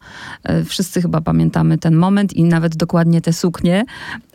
E, 0.44 0.64
wszyscy 0.64 1.02
chyba 1.02 1.20
pamiętamy 1.20 1.78
ten 1.78 1.96
moment 1.96 2.32
i 2.32 2.44
nawet 2.44 2.76
dokładnie 2.76 3.20
te 3.20 3.32
suknie, 3.32 3.84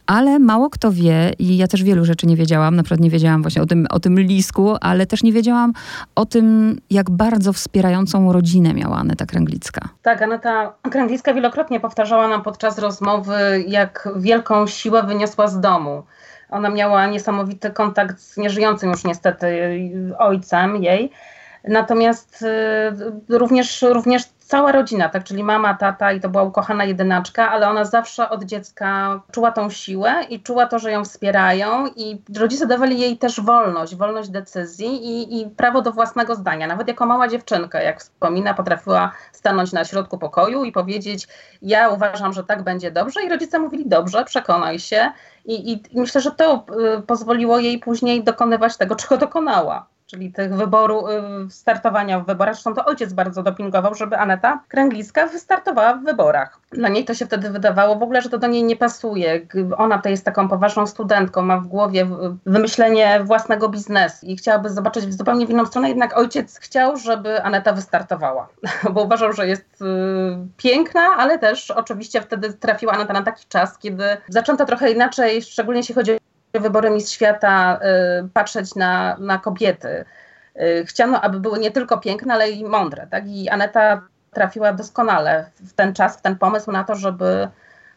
ale 0.05 0.39
mało 0.39 0.69
kto 0.69 0.91
wie 0.91 1.33
i 1.39 1.57
ja 1.57 1.67
też 1.67 1.83
wielu 1.83 2.05
rzeczy 2.05 2.27
nie 2.27 2.35
wiedziałam, 2.35 2.75
na 2.75 2.83
przykład 2.83 2.99
nie 2.99 3.09
wiedziałam 3.09 3.41
właśnie 3.41 3.61
o 3.61 3.65
tym, 3.65 3.87
o 3.89 3.99
tym 3.99 4.19
lisku, 4.19 4.75
ale 4.81 5.05
też 5.05 5.23
nie 5.23 5.33
wiedziałam 5.33 5.73
o 6.15 6.25
tym, 6.25 6.77
jak 6.89 7.09
bardzo 7.09 7.53
wspierającą 7.53 8.33
rodzinę 8.33 8.73
miała 8.73 8.97
Aneta 8.97 9.25
Kręglicka. 9.25 9.89
Tak, 10.01 10.21
Aneta 10.21 10.73
Kręglicka 10.91 11.33
wielokrotnie 11.33 11.79
powtarzała 11.79 12.27
nam 12.27 12.41
podczas 12.41 12.79
rozmowy, 12.79 13.63
jak 13.67 14.09
wielką 14.15 14.67
siłę 14.67 15.03
wyniosła 15.03 15.47
z 15.47 15.59
domu. 15.59 16.03
Ona 16.49 16.69
miała 16.69 17.07
niesamowity 17.07 17.71
kontakt 17.71 18.19
z 18.19 18.37
nieżyjącym 18.37 18.89
już 18.89 19.03
niestety 19.03 19.47
ojcem 20.19 20.83
jej, 20.83 21.11
Natomiast 21.63 22.41
y, 23.29 23.37
również, 23.37 23.81
również 23.81 24.23
cała 24.49 24.71
rodzina, 24.71 25.09
tak, 25.09 25.23
czyli 25.23 25.43
mama, 25.43 25.73
tata 25.73 26.11
i 26.11 26.19
to 26.19 26.29
była 26.29 26.43
ukochana 26.43 26.85
jedynaczka, 26.85 27.51
ale 27.51 27.69
ona 27.69 27.85
zawsze 27.85 28.29
od 28.29 28.43
dziecka 28.43 29.21
czuła 29.31 29.51
tą 29.51 29.69
siłę 29.69 30.13
i 30.29 30.39
czuła 30.43 30.65
to, 30.65 30.79
że 30.79 30.91
ją 30.91 31.05
wspierają 31.05 31.87
i 31.95 32.21
rodzice 32.37 32.67
dawali 32.67 32.99
jej 32.99 33.17
też 33.17 33.41
wolność, 33.41 33.95
wolność 33.95 34.29
decyzji 34.29 34.87
i, 34.87 35.41
i 35.41 35.49
prawo 35.49 35.81
do 35.81 35.91
własnego 35.91 36.35
zdania. 36.35 36.67
Nawet 36.67 36.87
jako 36.87 37.05
mała 37.05 37.27
dziewczynka, 37.27 37.81
jak 37.81 37.99
wspomina, 37.99 38.53
potrafiła 38.53 39.11
stanąć 39.31 39.71
na 39.71 39.85
środku 39.85 40.17
pokoju 40.17 40.63
i 40.63 40.71
powiedzieć, 40.71 41.27
ja 41.61 41.89
uważam, 41.89 42.33
że 42.33 42.43
tak 42.43 42.63
będzie 42.63 42.91
dobrze 42.91 43.23
i 43.23 43.29
rodzice 43.29 43.59
mówili, 43.59 43.89
dobrze, 43.89 44.25
przekonaj 44.25 44.79
się 44.79 45.11
i, 45.45 45.73
i 45.73 45.83
myślę, 45.99 46.21
że 46.21 46.31
to 46.31 46.65
y, 46.97 47.01
pozwoliło 47.01 47.59
jej 47.59 47.79
później 47.79 48.23
dokonywać 48.23 48.77
tego, 48.77 48.95
czego 48.95 49.17
dokonała 49.17 49.87
czyli 50.09 50.31
tych 50.31 50.55
wyboru, 50.55 51.07
y, 51.07 51.13
startowania 51.49 52.19
w 52.19 52.25
wyborach. 52.25 52.55
Zresztą 52.55 52.73
to 52.73 52.85
ojciec 52.85 53.13
bardzo 53.13 53.43
dopingował, 53.43 53.95
żeby 53.95 54.17
Aneta 54.17 54.63
Kręgliska 54.67 55.27
wystartowała 55.27 55.93
w 55.93 56.03
wyborach. 56.03 56.59
Dla 56.71 56.89
niej 56.89 57.05
to 57.05 57.13
się 57.13 57.25
wtedy 57.25 57.49
wydawało 57.49 57.95
w 57.95 58.03
ogóle, 58.03 58.21
że 58.21 58.29
to 58.29 58.37
do 58.37 58.47
niej 58.47 58.63
nie 58.63 58.75
pasuje. 58.75 59.41
Ona 59.77 59.97
to 59.97 60.09
jest 60.09 60.25
taką 60.25 60.47
poważną 60.47 60.87
studentką, 60.87 61.41
ma 61.41 61.57
w 61.57 61.67
głowie 61.67 62.07
wymyślenie 62.45 63.19
własnego 63.23 63.69
biznesu 63.69 64.25
i 64.25 64.37
chciałaby 64.37 64.69
zobaczyć 64.69 65.05
w 65.05 65.13
zupełnie 65.13 65.45
inną 65.45 65.65
stronę, 65.65 65.89
jednak 65.89 66.17
ojciec 66.17 66.59
chciał, 66.59 66.97
żeby 66.97 67.43
Aneta 67.43 67.73
wystartowała, 67.73 68.47
bo 68.93 69.03
uważał, 69.03 69.33
że 69.33 69.47
jest 69.47 69.81
y, 69.81 69.85
piękna, 70.57 71.01
ale 71.17 71.39
też 71.39 71.71
oczywiście 71.71 72.21
wtedy 72.21 72.53
trafiła 72.53 72.93
Aneta 72.93 73.13
na 73.13 73.23
taki 73.23 73.45
czas, 73.47 73.77
kiedy 73.77 74.03
zaczęto 74.29 74.65
trochę 74.65 74.91
inaczej, 74.91 75.41
szczególnie 75.41 75.79
jeśli 75.79 75.95
chodzi 75.95 76.11
o 76.11 76.18
wybory 76.53 76.89
Miss 76.89 77.11
Świata 77.11 77.79
y, 78.25 78.29
patrzeć 78.29 78.75
na, 78.75 79.17
na 79.19 79.37
kobiety. 79.37 80.05
Y, 80.61 80.85
chciano, 80.85 81.21
aby 81.21 81.39
były 81.39 81.59
nie 81.59 81.71
tylko 81.71 81.97
piękne, 81.97 82.33
ale 82.33 82.49
i 82.49 82.65
mądre. 82.65 83.07
Tak? 83.07 83.27
I 83.27 83.49
Aneta 83.49 84.01
trafiła 84.31 84.73
doskonale 84.73 85.49
w 85.55 85.73
ten 85.73 85.93
czas, 85.93 86.17
w 86.17 86.21
ten 86.21 86.37
pomysł 86.37 86.71
na 86.71 86.83
to, 86.83 86.95
żeby 86.95 87.47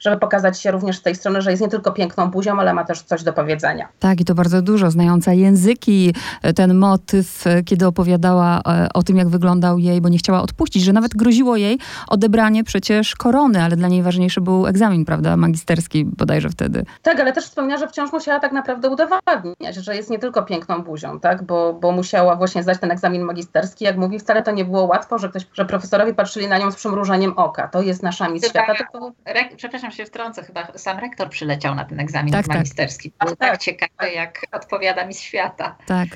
żeby 0.03 0.17
pokazać 0.17 0.61
się 0.61 0.71
również 0.71 0.99
z 0.99 1.03
tej 1.03 1.15
strony, 1.15 1.43
że 1.43 1.51
jest 1.51 1.63
nie 1.63 1.69
tylko 1.69 1.93
piękną 1.93 2.31
buzią, 2.31 2.61
ale 2.61 2.75
ma 2.75 2.85
też 2.85 3.03
coś 3.03 3.23
do 3.23 3.33
powiedzenia. 3.33 3.89
Tak, 3.99 4.21
i 4.21 4.25
to 4.25 4.35
bardzo 4.35 4.63
dużo, 4.63 4.91
znająca 4.91 5.33
języki, 5.33 6.15
ten 6.57 6.75
motyw, 6.75 7.45
kiedy 7.65 7.87
opowiadała 7.87 8.61
e, 8.69 8.89
o 8.95 9.03
tym, 9.03 9.17
jak 9.17 9.29
wyglądał 9.29 9.79
jej, 9.79 10.01
bo 10.01 10.09
nie 10.09 10.19
chciała 10.19 10.43
odpuścić, 10.43 10.83
że 10.83 10.93
nawet 10.93 11.15
groziło 11.15 11.57
jej 11.57 11.79
odebranie 12.09 12.65
przecież 12.65 13.15
korony, 13.15 13.63
ale 13.63 13.77
dla 13.77 13.89
niej 13.89 14.03
ważniejszy 14.03 14.41
był 14.41 14.67
egzamin, 14.67 15.05
prawda, 15.05 15.37
magisterski 15.37 16.05
bodajże 16.05 16.49
wtedy. 16.49 16.85
Tak, 17.03 17.21
ale 17.21 17.33
też 17.33 17.45
wspomniała, 17.45 17.81
że 17.81 17.89
wciąż 17.89 18.13
musiała 18.13 18.41
tak 18.41 18.53
naprawdę 18.53 18.89
udowadniać, 18.89 19.75
że 19.75 19.97
jest 19.97 20.11
nie 20.11 20.19
tylko 20.19 20.43
piękną 20.43 20.83
buzią, 20.83 21.21
tak, 21.21 21.43
bo, 21.43 21.73
bo 21.75 21.93
musiała 21.93 22.37
właśnie 22.37 22.63
zdać 22.63 22.79
ten 22.79 22.91
egzamin 22.91 23.23
magisterski. 23.23 23.85
Jak 23.85 23.97
mówi, 23.97 24.19
wcale 24.19 24.43
to 24.43 24.51
nie 24.51 24.65
było 24.65 24.85
łatwo, 24.85 25.19
że 25.19 25.29
ktoś, 25.29 25.47
że 25.53 25.65
profesorowie 25.65 26.15
patrzyli 26.15 26.49
na 26.49 26.59
nią 26.59 26.71
z 26.71 26.77
przymrużeniem 26.77 27.33
oka. 27.37 27.69
To 27.69 27.83
jest 27.83 28.03
nasza 28.03 28.29
mistrz 28.29 28.51
świata. 28.51 28.75
To... 28.93 29.13
Rek, 29.27 29.57
przepraszam 29.57 29.92
się 29.93 30.05
wtrącę, 30.05 30.43
chyba 30.43 30.67
sam 30.77 30.99
rektor 30.99 31.29
przyleciał 31.29 31.75
na 31.75 31.85
ten 31.85 32.01
egzamin 32.01 32.33
tak, 32.33 32.47
tak. 32.47 32.57
magisterski. 32.57 33.11
Tak. 33.11 33.29
Tak, 33.29 33.39
tak 33.39 33.59
ciekawy, 33.59 34.13
jak 34.15 34.41
odpowiada 34.53 35.07
mi 35.07 35.15
świata. 35.15 35.77
Tak. 35.87 36.09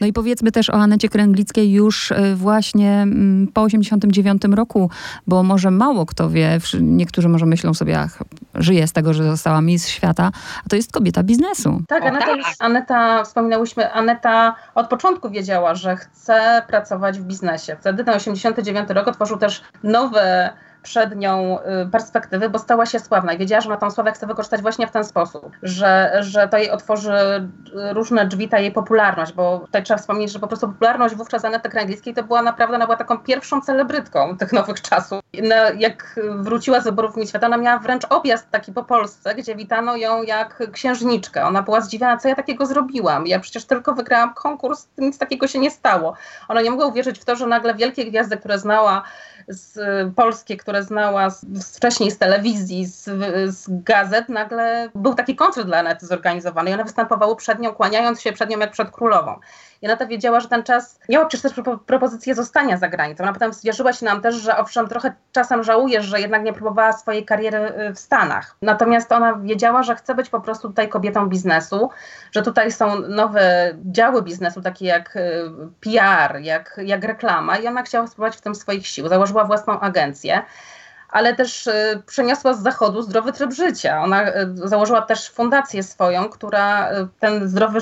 No 0.00 0.06
i 0.06 0.12
powiedzmy 0.12 0.52
też 0.52 0.70
o 0.70 0.74
Anecie 0.74 1.08
Kręglickiej 1.08 1.72
już 1.72 2.12
e, 2.12 2.34
właśnie 2.34 2.90
mm, 2.90 3.48
po 3.54 3.62
89 3.62 4.42
roku, 4.54 4.90
bo 5.26 5.42
może 5.42 5.70
mało 5.70 6.06
kto 6.06 6.30
wie, 6.30 6.58
niektórzy 6.80 7.28
może 7.28 7.46
myślą 7.46 7.74
sobie, 7.74 8.00
ach, 8.00 8.22
żyje 8.54 8.86
z 8.86 8.92
tego, 8.92 9.14
że 9.14 9.24
została 9.24 9.60
mistrz 9.60 9.92
świata, 9.92 10.30
a 10.66 10.68
to 10.68 10.76
jest 10.76 10.92
kobieta 10.92 11.22
biznesu. 11.22 11.82
Tak, 11.88 12.04
Aneta, 12.04 12.26
tak. 12.26 12.54
Aneta, 12.58 13.24
wspominałyśmy, 13.24 13.92
Aneta 13.92 14.54
od 14.74 14.88
początku 14.88 15.30
wiedziała, 15.30 15.74
że 15.74 15.96
chce 15.96 16.62
pracować 16.68 17.18
w 17.18 17.22
biznesie. 17.22 17.76
Wtedy 17.80 18.04
ten 18.04 18.14
89 18.14 18.88
rok 18.90 19.08
otworzył 19.08 19.38
też 19.38 19.62
nowe 19.82 20.52
przed 20.88 21.16
nią 21.16 21.58
y, 21.58 21.90
perspektywy, 21.90 22.50
bo 22.50 22.58
stała 22.58 22.86
się 22.86 22.98
sławna 22.98 23.32
i 23.32 23.38
wiedziała, 23.38 23.60
że 23.60 23.68
ma 23.68 23.76
tą 23.76 23.90
sławę 23.90 24.12
chce 24.12 24.26
wykorzystać 24.26 24.62
właśnie 24.62 24.86
w 24.86 24.90
ten 24.90 25.04
sposób, 25.04 25.50
że, 25.62 26.16
że 26.20 26.48
to 26.48 26.58
jej 26.58 26.70
otworzy 26.70 27.12
różne 27.92 28.26
drzwi, 28.26 28.48
ta 28.48 28.58
jej 28.58 28.72
popularność, 28.72 29.32
bo 29.32 29.58
tutaj 29.58 29.82
trzeba 29.82 29.98
wspomnieć, 29.98 30.32
że 30.32 30.38
po 30.38 30.48
prostu 30.48 30.68
popularność 30.68 31.14
wówczas 31.14 31.44
Anety 31.44 31.68
Krajnickiej 31.68 32.14
to 32.14 32.22
była 32.22 32.42
naprawdę, 32.42 32.76
ona 32.76 32.84
była 32.84 32.96
taką 32.96 33.18
pierwszą 33.18 33.60
celebrytką 33.60 34.36
tych 34.36 34.52
nowych 34.52 34.82
czasów. 34.82 35.20
No, 35.42 35.54
jak 35.78 36.20
wróciła 36.36 36.80
z 36.80 36.84
wyborów 36.84 37.16
Miss 37.16 37.28
Świata, 37.28 37.46
ona 37.46 37.56
miała 37.56 37.78
wręcz 37.78 38.04
objazd 38.10 38.50
taki 38.50 38.72
po 38.72 38.84
Polsce, 38.84 39.34
gdzie 39.34 39.54
witano 39.54 39.96
ją 39.96 40.22
jak 40.22 40.62
księżniczkę. 40.72 41.44
Ona 41.44 41.62
była 41.62 41.80
zdziwiona, 41.80 42.16
co 42.16 42.28
ja 42.28 42.34
takiego 42.34 42.66
zrobiłam. 42.66 43.26
Ja 43.26 43.40
przecież 43.40 43.64
tylko 43.64 43.94
wygrałam 43.94 44.34
konkurs, 44.34 44.88
nic 44.98 45.18
takiego 45.18 45.46
się 45.46 45.58
nie 45.58 45.70
stało. 45.70 46.14
Ona 46.48 46.62
nie 46.62 46.70
mogła 46.70 46.86
uwierzyć 46.86 47.18
w 47.18 47.24
to, 47.24 47.36
że 47.36 47.46
nagle 47.46 47.74
wielkie 47.74 48.04
gwiazdy, 48.04 48.36
które 48.36 48.58
znała 48.58 49.02
z 49.48 49.78
polskie, 50.14 50.56
które 50.56 50.82
znała 50.82 51.30
z, 51.30 51.44
wcześniej 51.76 52.10
z 52.10 52.18
telewizji, 52.18 52.86
z, 52.86 53.04
z, 53.54 53.66
gazet, 53.68 54.28
nagle 54.28 54.88
był 54.94 55.14
taki 55.14 55.36
koncert 55.36 55.66
dla 55.66 55.78
Anety 55.78 56.06
zorganizowany 56.06 56.70
i 56.70 56.74
one 56.74 56.84
występowały 56.84 57.36
przed 57.36 57.58
nią, 57.58 57.74
kłaniając 57.74 58.20
się 58.20 58.32
przed 58.32 58.50
nią 58.50 58.58
jak 58.58 58.70
przed 58.70 58.90
królową. 58.90 59.38
I 59.82 59.86
Aneta 59.86 60.06
wiedziała, 60.06 60.40
że 60.40 60.48
ten 60.48 60.62
czas, 60.62 61.00
miała 61.08 61.26
przecież 61.26 61.52
też 61.52 61.64
propozycję 61.86 62.34
zostania 62.34 62.76
za 62.76 62.88
granicą. 62.88 63.24
Ona 63.24 63.32
potem 63.32 63.52
zwierzyła 63.52 63.92
się 63.92 64.06
nam 64.06 64.20
też, 64.20 64.34
że 64.34 64.56
owszem, 64.56 64.88
trochę 64.88 65.12
czasem 65.32 65.64
żałujesz, 65.64 66.04
że 66.04 66.20
jednak 66.20 66.42
nie 66.42 66.52
próbowała 66.52 66.92
swojej 66.92 67.24
kariery 67.24 67.58
y, 67.58 67.94
w 67.94 67.98
Stanach. 67.98 68.56
Natomiast 68.62 69.12
ona 69.12 69.34
wiedziała, 69.34 69.82
że 69.82 69.96
chce 69.96 70.14
być 70.14 70.30
po 70.30 70.40
prostu 70.40 70.68
tutaj 70.68 70.88
kobietą 70.88 71.28
biznesu, 71.28 71.90
że 72.32 72.42
tutaj 72.42 72.72
są 72.72 73.00
nowe 73.00 73.74
działy 73.84 74.22
biznesu, 74.22 74.62
takie 74.62 74.86
jak 74.86 75.16
y, 75.16 75.50
PR, 75.80 76.40
jak, 76.40 76.80
jak 76.84 77.04
reklama 77.04 77.56
i 77.56 77.66
ona 77.66 77.82
chciała 77.82 78.06
spróbować 78.06 78.36
w 78.36 78.40
tym 78.40 78.54
swoich 78.54 78.86
sił. 78.86 79.08
Założyła 79.08 79.44
własną 79.44 79.80
agencję 79.80 80.42
ale 81.08 81.34
też 81.34 81.66
y, 81.66 82.02
przeniosła 82.06 82.54
z 82.54 82.62
zachodu 82.62 83.02
zdrowy 83.02 83.32
tryb 83.32 83.52
życia. 83.52 84.02
Ona 84.02 84.28
y, 84.28 84.32
założyła 84.54 85.02
też 85.02 85.30
fundację 85.30 85.82
swoją, 85.82 86.28
która 86.28 86.92
y, 86.92 87.08
ten 87.20 87.48
zdrowy 87.48 87.78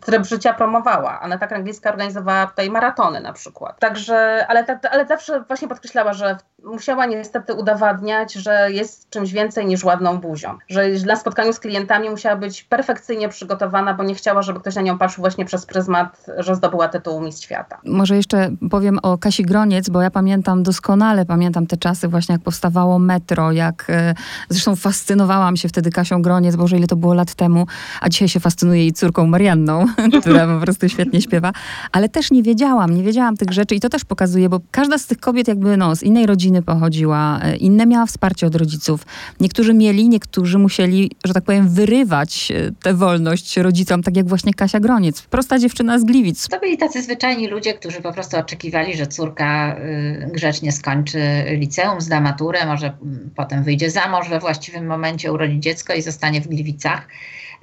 tryb 0.00 0.26
życia 0.26 0.54
promowała. 0.54 1.20
Aneta 1.20 1.46
Kręglińska 1.46 1.90
organizowała 1.90 2.46
tutaj 2.46 2.70
maratony 2.70 3.20
na 3.20 3.32
przykład. 3.32 3.78
Także, 3.78 4.46
ale, 4.48 4.80
ale 4.90 5.06
zawsze 5.06 5.40
właśnie 5.40 5.68
podkreślała, 5.68 6.12
że 6.12 6.36
musiała 6.64 7.06
niestety 7.06 7.54
udowadniać, 7.54 8.32
że 8.32 8.68
jest 8.72 9.10
czymś 9.10 9.32
więcej 9.32 9.66
niż 9.66 9.84
ładną 9.84 10.18
buzią. 10.18 10.58
Że 10.68 10.88
na 11.06 11.16
spotkaniu 11.16 11.52
z 11.52 11.60
klientami 11.60 12.10
musiała 12.10 12.36
być 12.36 12.62
perfekcyjnie 12.62 13.28
przygotowana, 13.28 13.94
bo 13.94 14.04
nie 14.04 14.14
chciała, 14.14 14.42
żeby 14.42 14.60
ktoś 14.60 14.74
na 14.74 14.82
nią 14.82 14.98
patrzył 14.98 15.22
właśnie 15.22 15.44
przez 15.44 15.66
pryzmat, 15.66 16.26
że 16.38 16.54
zdobyła 16.54 16.88
tytuł 16.88 17.20
Mistrz 17.20 17.44
Świata. 17.44 17.78
Może 17.84 18.16
jeszcze 18.16 18.50
powiem 18.70 18.98
o 19.02 19.18
Kasi 19.18 19.42
Groniec, 19.42 19.88
bo 19.88 20.02
ja 20.02 20.10
pamiętam 20.10 20.62
doskonale, 20.62 21.26
pamiętam 21.26 21.66
te 21.66 21.76
czasy 21.76 22.08
właśnie 22.08 22.32
jak 22.32 22.42
powstawało 22.42 22.98
metro, 22.98 23.52
jak 23.52 23.86
e, 23.88 24.14
zresztą 24.48 24.76
fascynowałam 24.76 25.56
się 25.56 25.68
wtedy 25.68 25.90
Kasią 25.90 26.22
Groniec, 26.22 26.56
bo 26.56 26.66
ile 26.76 26.86
to 26.86 26.96
było 26.96 27.14
lat 27.14 27.34
temu, 27.34 27.66
a 28.00 28.08
dzisiaj 28.08 28.28
się 28.28 28.40
fascynuję 28.40 28.80
jej 28.80 28.92
córką 28.92 29.26
Marianną, 29.26 29.86
która 30.20 30.46
po 30.46 30.60
prostu 30.60 30.88
świetnie 30.88 31.22
śpiewa, 31.22 31.52
ale 31.92 32.08
też 32.08 32.30
nie 32.30 32.42
wiedziałam, 32.42 32.94
nie 32.94 33.02
wiedziałam 33.02 33.36
tych 33.36 33.52
rzeczy 33.52 33.74
i 33.74 33.80
to 33.80 33.88
też 33.88 34.04
pokazuje, 34.04 34.48
bo 34.48 34.60
każda 34.70 34.98
z 34.98 35.06
tych 35.06 35.20
kobiet 35.20 35.48
jakby 35.48 35.76
no, 35.76 35.96
z 35.96 36.02
innej 36.02 36.26
rodziny 36.26 36.47
pochodziła, 36.62 37.40
e, 37.42 37.56
inne 37.56 37.86
miała 37.86 38.06
wsparcie 38.06 38.46
od 38.46 38.54
rodziców. 38.54 39.06
Niektórzy 39.40 39.74
mieli, 39.74 40.08
niektórzy 40.08 40.58
musieli, 40.58 41.10
że 41.24 41.34
tak 41.34 41.44
powiem, 41.44 41.68
wyrywać 41.68 42.52
e, 42.52 42.72
tę 42.82 42.94
wolność 42.94 43.56
rodzicom, 43.56 44.02
tak 44.02 44.16
jak 44.16 44.28
właśnie 44.28 44.54
Kasia 44.54 44.80
Groniec, 44.80 45.22
prosta 45.22 45.58
dziewczyna 45.58 45.98
z 45.98 46.04
Gliwic. 46.04 46.48
To 46.48 46.60
byli 46.60 46.78
tacy 46.78 47.02
zwyczajni 47.02 47.48
ludzie, 47.48 47.74
którzy 47.74 48.00
po 48.00 48.12
prostu 48.12 48.36
oczekiwali, 48.36 48.96
że 48.96 49.06
córka 49.06 49.76
y, 49.78 50.30
grzecznie 50.32 50.72
skończy 50.72 51.20
liceum, 51.46 52.00
zda 52.00 52.20
maturę, 52.20 52.66
może 52.66 52.86
mm, 52.86 53.30
potem 53.36 53.64
wyjdzie 53.64 53.90
za 53.90 54.08
mąż 54.08 54.28
we 54.28 54.40
właściwym 54.40 54.86
momencie, 54.86 55.32
urodzi 55.32 55.60
dziecko 55.60 55.94
i 55.94 56.02
zostanie 56.02 56.40
w 56.40 56.48
Gliwicach. 56.48 57.08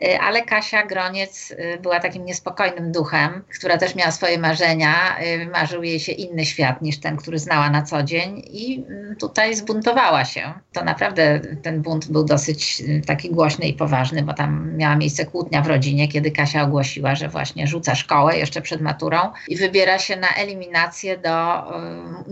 Y, 0.04 0.20
ale 0.20 0.42
Kasia 0.42 0.86
Groniec 0.86 1.52
y, 1.52 1.80
była 1.82 2.00
takim 2.00 2.26
niespokojnym 2.26 2.92
duchem, 2.92 3.44
która 3.60 3.78
też 3.78 3.96
miała 3.96 4.12
swoje 4.12 4.40
marzenia. 4.40 5.20
Y, 5.22 5.50
marzył 5.54 5.84
jej 5.84 6.00
się 6.00 6.12
inny 6.12 6.46
świat 6.46 6.82
niż 6.82 7.00
ten, 7.00 7.18
który 7.18 7.40
znała 7.40 7.70
na 7.70 7.82
co 7.82 8.04
dzień 8.04 8.42
i 8.52 8.86
mm, 8.90 9.16
tutaj 9.16 9.56
zbuntowała 9.56 10.26
się. 10.26 10.54
To 10.74 10.84
naprawdę 10.84 11.40
ten 11.62 11.82
bunt 11.82 12.12
był 12.12 12.24
dosyć 12.24 12.84
taki 13.08 13.30
głośny 13.30 13.68
i 13.68 13.74
poważny, 13.74 14.24
bo 14.24 14.34
tam 14.34 14.78
miała 14.78 14.96
miejsce 14.96 15.26
kłótnia 15.26 15.62
w 15.62 15.68
rodzinie, 15.68 16.08
kiedy 16.08 16.32
Kasia 16.32 16.64
ogłosiła, 16.64 17.16
że 17.16 17.30
właśnie 17.30 17.68
rzuca 17.68 17.96
szkołę 17.96 18.38
jeszcze 18.38 18.62
przed 18.62 18.82
maturą 18.82 19.18
i 19.48 19.58
wybiera 19.58 20.00
się 20.00 20.16
na 20.16 20.28
eliminację 20.28 21.18
do 21.18 21.64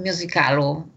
musicalu 0.06 0.93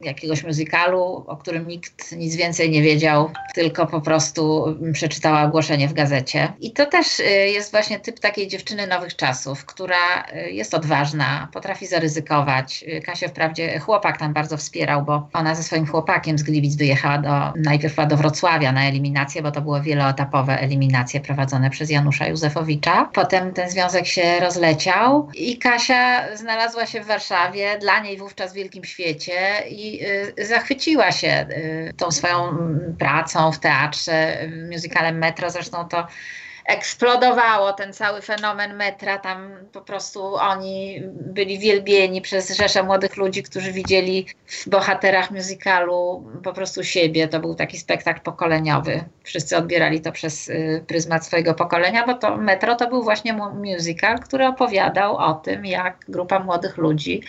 jakiegoś 0.00 0.44
muzykalu, 0.44 1.24
o 1.26 1.36
którym 1.36 1.68
nikt 1.68 2.12
nic 2.12 2.36
więcej 2.36 2.70
nie 2.70 2.82
wiedział, 2.82 3.30
tylko 3.54 3.86
po 3.86 4.00
prostu 4.00 4.64
przeczytała 4.92 5.42
ogłoszenie 5.42 5.88
w 5.88 5.92
gazecie. 5.92 6.52
I 6.60 6.72
to 6.72 6.86
też 6.86 7.20
y, 7.20 7.24
jest 7.24 7.70
właśnie 7.70 8.00
typ 8.00 8.20
takiej 8.20 8.48
dziewczyny 8.48 8.86
nowych 8.86 9.16
czasów, 9.16 9.66
która 9.66 10.24
y, 10.46 10.50
jest 10.50 10.74
odważna, 10.74 11.48
potrafi 11.52 11.86
zaryzykować. 11.86 12.84
Y, 12.88 13.00
Kasia 13.00 13.28
wprawdzie 13.28 13.78
chłopak 13.78 14.18
tam 14.18 14.32
bardzo 14.32 14.56
wspierał, 14.56 15.02
bo 15.02 15.28
ona 15.32 15.54
ze 15.54 15.62
swoim 15.62 15.86
chłopakiem 15.86 16.38
z 16.38 16.42
Gliwic 16.42 16.76
wyjechała 16.76 17.18
do, 17.18 17.52
najpierw 17.56 17.96
do 18.08 18.16
Wrocławia 18.16 18.72
na 18.72 18.88
eliminację, 18.88 19.42
bo 19.42 19.52
to 19.52 19.60
były 19.60 19.82
wieloetapowe 19.82 20.60
eliminacje 20.60 21.20
prowadzone 21.20 21.70
przez 21.70 21.90
Janusza 21.90 22.26
Józefowicza. 22.26 23.10
Potem 23.12 23.52
ten 23.52 23.70
związek 23.70 24.06
się 24.06 24.40
rozleciał 24.40 25.28
i 25.34 25.58
Kasia 25.58 26.36
znalazła 26.36 26.86
się 26.86 27.00
w 27.00 27.06
Warszawie, 27.06 27.78
dla 27.80 28.00
niej 28.00 28.18
wówczas 28.18 28.52
w 28.52 28.54
wielkim 28.54 28.84
świecie 28.84 29.34
i 29.70 29.89
Y, 30.38 30.46
zachwyciła 30.46 31.12
się 31.12 31.46
y, 31.50 31.92
tą 31.96 32.10
swoją 32.10 32.58
pracą 32.98 33.52
w 33.52 33.58
teatrze, 33.58 34.48
musicalem 34.70 35.18
Metro. 35.18 35.50
Zresztą 35.50 35.88
to 35.88 36.06
eksplodowało 36.66 37.72
ten 37.72 37.92
cały 37.92 38.22
fenomen 38.22 38.76
metra. 38.76 39.18
Tam 39.18 39.50
po 39.72 39.80
prostu 39.80 40.34
oni 40.34 41.02
byli 41.10 41.58
wielbieni 41.58 42.20
przez 42.20 42.56
rzesze 42.56 42.82
młodych 42.82 43.16
ludzi, 43.16 43.42
którzy 43.42 43.72
widzieli 43.72 44.26
w 44.46 44.68
bohaterach 44.68 45.30
musicalu 45.30 46.24
po 46.44 46.52
prostu 46.52 46.84
siebie. 46.84 47.28
To 47.28 47.40
był 47.40 47.54
taki 47.54 47.78
spektakl 47.78 48.20
pokoleniowy. 48.20 49.04
Wszyscy 49.22 49.56
odbierali 49.56 50.00
to 50.00 50.12
przez 50.12 50.48
y, 50.48 50.84
pryzmat 50.86 51.26
swojego 51.26 51.54
pokolenia, 51.54 52.06
bo 52.06 52.14
to 52.14 52.36
metro 52.36 52.76
to 52.76 52.88
był 52.88 53.02
właśnie 53.02 53.32
musical, 53.32 54.18
który 54.18 54.46
opowiadał 54.46 55.16
o 55.16 55.34
tym, 55.34 55.66
jak 55.66 55.96
grupa 56.08 56.38
młodych 56.38 56.76
ludzi 56.76 57.22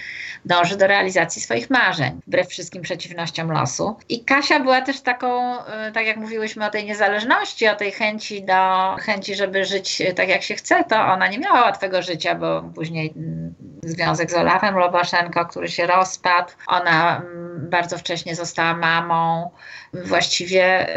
dąży 0.46 0.78
do 0.78 0.88
realizacji 0.88 1.42
swoich 1.42 1.70
marzeń, 1.70 2.20
wbrew 2.28 2.48
wszystkim 2.48 2.82
przeciwnościom 2.82 3.52
losu. 3.52 3.96
I 4.10 4.24
Kasia 4.24 4.60
była 4.60 4.82
też 4.82 5.02
taką, 5.02 5.60
y, 5.60 5.92
tak 5.94 6.06
jak 6.06 6.18
mówiłyśmy 6.18 6.66
o 6.66 6.70
tej 6.70 6.86
niezależności, 6.86 7.68
o 7.68 7.76
tej 7.76 7.92
chęci 7.92 8.44
do 8.44 8.96
chęci 9.00 9.21
żeby 9.28 9.66
żyć 9.66 10.02
tak 10.16 10.30
jak 10.30 10.44
się 10.44 10.56
chce, 10.56 10.84
to 10.84 11.02
ona 11.02 11.28
nie 11.28 11.40
miała 11.40 11.62
łatwego 11.62 12.02
życia, 12.02 12.36
bo 12.36 12.62
później 12.76 13.14
mm, 13.16 13.54
związek 13.84 14.32
z 14.32 14.34
Olafem 14.34 14.76
Lobaszenko, 14.76 15.46
który 15.46 15.68
się 15.68 15.88
rozpadł, 15.88 16.52
ona 16.68 17.18
mm, 17.18 17.70
bardzo 17.70 17.98
wcześnie 17.98 18.36
została 18.36 18.74
mamą. 18.74 19.52
Właściwie 19.94 20.88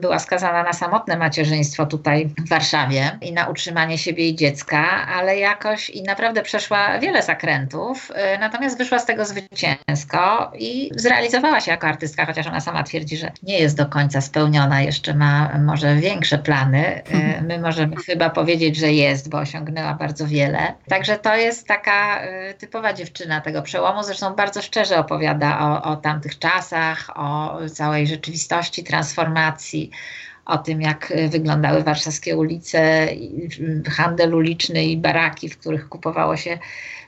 była 0.00 0.18
skazana 0.18 0.62
na 0.62 0.72
samotne 0.72 1.16
macierzyństwo 1.16 1.86
tutaj 1.86 2.30
w 2.38 2.48
Warszawie 2.48 3.18
i 3.20 3.32
na 3.32 3.46
utrzymanie 3.46 3.98
siebie 3.98 4.28
i 4.28 4.36
dziecka, 4.36 5.06
ale 5.06 5.38
jakoś 5.38 5.90
i 5.90 6.02
naprawdę 6.02 6.42
przeszła 6.42 6.98
wiele 6.98 7.22
zakrętów, 7.22 8.12
natomiast 8.40 8.78
wyszła 8.78 8.98
z 8.98 9.06
tego 9.06 9.24
zwycięsko 9.24 10.52
i 10.58 10.90
zrealizowała 10.96 11.60
się 11.60 11.70
jako 11.70 11.86
artystka, 11.86 12.26
chociaż 12.26 12.46
ona 12.46 12.60
sama 12.60 12.82
twierdzi, 12.82 13.16
że 13.16 13.32
nie 13.42 13.58
jest 13.58 13.76
do 13.76 13.86
końca 13.86 14.20
spełniona, 14.20 14.82
jeszcze 14.82 15.14
ma 15.14 15.58
może 15.58 15.96
większe 15.96 16.38
plany. 16.38 17.02
My 17.42 17.58
możemy 17.58 17.96
chyba 17.96 18.30
powiedzieć, 18.30 18.76
że 18.76 18.92
jest, 18.92 19.30
bo 19.30 19.38
osiągnęła 19.38 19.94
bardzo 19.94 20.26
wiele. 20.26 20.74
Także 20.88 21.18
to 21.18 21.36
jest 21.36 21.66
taka 21.66 22.24
y, 22.24 22.54
typowa 22.54 22.92
dziewczyna 22.92 23.40
tego 23.40 23.62
przełomu. 23.62 24.02
Zresztą 24.02 24.34
bardzo 24.34 24.62
szczerze 24.62 24.98
opowiada 24.98 25.58
o, 25.60 25.82
o 25.82 25.96
tamtych 25.96 26.38
czasach, 26.38 27.10
o 27.14 27.58
całej 27.74 28.06
rzeczywistości, 28.06 28.27
transformacji 28.84 29.90
o 30.48 30.58
tym, 30.58 30.80
jak 30.80 31.10
y, 31.10 31.28
wyglądały 31.28 31.82
warszawskie 31.82 32.36
ulice, 32.36 33.08
handel 33.90 34.34
uliczny 34.34 34.84
i 34.84 34.96
baraki, 34.96 35.48
w 35.48 35.58
których 35.58 35.88
kupowało 35.88 36.36
się 36.36 36.58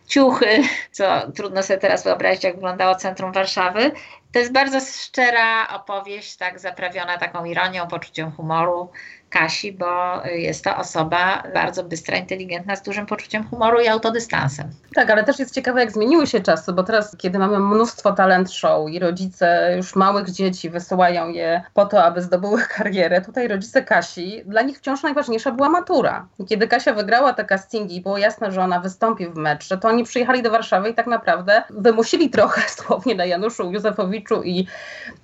ciuchy, 0.07 0.47
co 0.93 1.33
trudno 1.33 1.63
sobie 1.63 1.79
teraz 1.79 2.05
wyobrazić, 2.05 2.45
jak 2.45 2.55
wyglądało 2.55 2.95
centrum 2.95 3.33
Warszawy. 3.33 3.93
To 4.33 4.39
jest 4.39 4.53
bardzo 4.53 4.81
szczera 4.81 5.69
opowieść, 5.69 6.37
tak 6.37 6.61
zaprawiona 6.61 7.19
taką 7.19 7.45
ironią, 7.45 7.87
poczuciem 7.87 8.33
humoru, 8.33 8.91
Kasi, 9.31 9.73
bo 9.73 10.23
jest 10.27 10.65
to 10.65 10.77
osoba 10.77 11.43
bardzo 11.55 11.85
bystra, 11.85 12.17
inteligentna, 12.17 12.77
z 12.77 12.83
dużym 12.83 13.07
poczuciem 13.07 13.45
humoru 13.49 13.81
i 13.81 13.89
autodystansem. 13.89 14.71
Tak, 14.95 15.11
ale 15.11 15.25
też 15.25 15.39
jest 15.39 15.55
ciekawe, 15.55 15.81
jak 15.81 15.93
zmieniły 15.93 16.27
się 16.27 16.41
czasy, 16.41 16.73
bo 16.73 16.83
teraz, 16.83 17.17
kiedy 17.17 17.39
mamy 17.39 17.59
mnóstwo 17.59 18.13
talent 18.13 18.53
show 18.53 18.91
i 18.91 18.99
rodzice 18.99 19.73
już 19.77 19.97
małych 19.97 20.31
dzieci 20.31 20.71
wysyłają 20.71 21.29
je 21.29 21.63
po 21.75 21.87
to, 21.87 22.05
aby 22.05 22.23
zdobyły 22.23 22.63
karierę, 22.77 23.21
tutaj 23.21 23.49
rodzice 23.49 23.83
Kasi, 23.83 24.43
dla 24.47 24.63
nich 24.63 24.79
wciąż 24.79 25.03
najważniejsza 25.03 25.53
była 25.53 25.69
matura. 25.69 26.27
I 26.39 26.45
kiedy 26.45 26.69
Kasia 26.69 26.93
wygrała 26.93 27.33
te 27.33 27.45
castingi 27.45 28.01
było 28.01 28.19
jasne, 28.19 28.53
że 28.53 28.61
ona 28.61 28.81
wystąpi 28.81 29.27
w 29.27 29.37
mecz, 29.37 29.69
to 29.69 29.89
oni 29.89 30.05
przyjechali 30.05 30.43
do 30.43 30.51
Warszawy 30.51 30.91
i 30.91 30.95
tak 30.95 31.07
naprawdę 31.07 31.63
wymusili 31.71 32.31
trochę 32.31 32.63
słownie 32.79 33.15
na 33.15 33.25
Januszu 33.25 33.73
Józefowiczu 33.73 34.43
i 34.43 34.67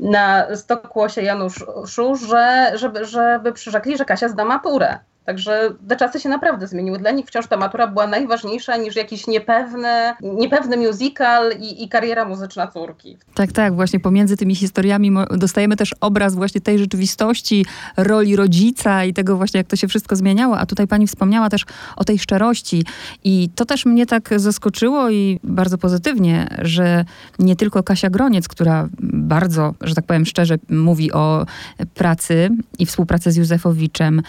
na 0.00 0.56
Stokłosie 0.56 1.22
Januszu, 1.22 2.16
że, 2.28 2.72
żeby, 2.74 3.04
żeby 3.04 3.52
przyrzekli, 3.52 3.95
że 3.96 4.04
Kasia 4.04 4.28
zda 4.28 4.44
maturę. 4.44 4.98
Także 5.26 5.74
te 5.88 5.96
czasy 5.96 6.20
się 6.20 6.28
naprawdę 6.28 6.66
zmieniły. 6.66 6.98
Dla 6.98 7.10
nich 7.10 7.26
wciąż 7.26 7.46
ta 7.46 7.56
matura 7.56 7.86
była 7.86 8.06
najważniejsza 8.06 8.76
niż 8.76 8.96
jakiś 8.96 9.26
niepewny, 9.26 10.14
niepewny 10.22 10.76
musical 10.76 11.52
i, 11.60 11.84
i 11.84 11.88
kariera 11.88 12.24
muzyczna 12.24 12.66
córki. 12.66 13.18
Tak, 13.34 13.52
tak. 13.52 13.74
Właśnie 13.74 14.00
pomiędzy 14.00 14.36
tymi 14.36 14.54
historiami 14.54 15.12
dostajemy 15.30 15.76
też 15.76 15.94
obraz 16.00 16.34
właśnie 16.34 16.60
tej 16.60 16.78
rzeczywistości, 16.78 17.66
roli 17.96 18.36
rodzica 18.36 19.04
i 19.04 19.14
tego 19.14 19.36
właśnie, 19.36 19.58
jak 19.58 19.66
to 19.66 19.76
się 19.76 19.88
wszystko 19.88 20.16
zmieniało. 20.16 20.58
A 20.58 20.66
tutaj 20.66 20.86
pani 20.86 21.06
wspomniała 21.06 21.48
też 21.48 21.64
o 21.96 22.04
tej 22.04 22.18
szczerości. 22.18 22.84
I 23.24 23.48
to 23.54 23.64
też 23.64 23.86
mnie 23.86 24.06
tak 24.06 24.30
zaskoczyło 24.36 25.10
i 25.10 25.40
bardzo 25.44 25.78
pozytywnie, 25.78 26.46
że 26.58 27.04
nie 27.38 27.56
tylko 27.56 27.82
Kasia 27.82 28.10
Groniec, 28.10 28.48
która 28.48 28.88
bardzo, 29.00 29.74
że 29.80 29.94
tak 29.94 30.04
powiem 30.04 30.26
szczerze, 30.26 30.54
mówi 30.68 31.12
o 31.12 31.46
pracy 31.94 32.50
i 32.78 32.86
współpracy 32.86 33.32
z 33.32 33.36
Józefowiczem, 33.36 34.22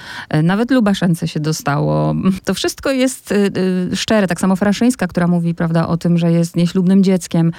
nawet 0.44 0.72
lub 0.72 0.87
Baszence 0.88 1.28
się 1.28 1.40
dostało. 1.40 2.16
To 2.46 2.54
wszystko 2.54 2.92
jest 2.92 3.32
y, 3.32 3.52
y, 3.92 3.96
szczere. 3.96 4.28
Tak 4.28 4.40
samo 4.40 4.56
Fraszyńska, 4.56 5.08
która 5.08 5.28
mówi 5.28 5.56
prawda, 5.56 5.88
o 5.88 5.98
tym, 5.98 6.18
że 6.18 6.32
jest 6.32 6.56
nieślubnym 6.56 7.04
dzieckiem. 7.04 7.52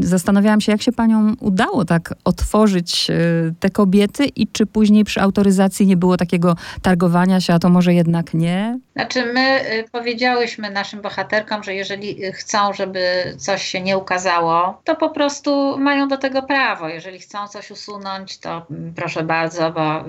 Zastanawiałam 0.00 0.60
się, 0.60 0.72
jak 0.72 0.82
się 0.82 0.92
paniom 0.92 1.36
udało 1.40 1.84
tak 1.84 2.14
otworzyć 2.24 3.10
y, 3.10 3.54
te 3.60 3.70
kobiety 3.70 4.26
i 4.26 4.46
czy 4.46 4.66
później 4.66 5.04
przy 5.04 5.20
autoryzacji 5.20 5.86
nie 5.86 5.96
było 5.96 6.16
takiego 6.16 6.56
targowania 6.82 7.40
się, 7.40 7.54
a 7.54 7.58
to 7.58 7.68
może 7.68 7.94
jednak 7.94 8.34
nie? 8.34 8.78
Znaczy 9.00 9.26
my 9.26 9.60
powiedziałyśmy 9.92 10.70
naszym 10.70 11.02
bohaterkom, 11.02 11.62
że 11.62 11.74
jeżeli 11.74 12.32
chcą, 12.32 12.72
żeby 12.72 13.34
coś 13.38 13.62
się 13.62 13.80
nie 13.80 13.98
ukazało, 13.98 14.80
to 14.84 14.96
po 14.96 15.10
prostu 15.10 15.78
mają 15.78 16.08
do 16.08 16.16
tego 16.16 16.42
prawo. 16.42 16.88
Jeżeli 16.88 17.18
chcą 17.18 17.48
coś 17.48 17.70
usunąć, 17.70 18.38
to 18.38 18.66
mm, 18.70 18.94
proszę 18.94 19.22
bardzo, 19.22 19.72
bo 19.72 20.04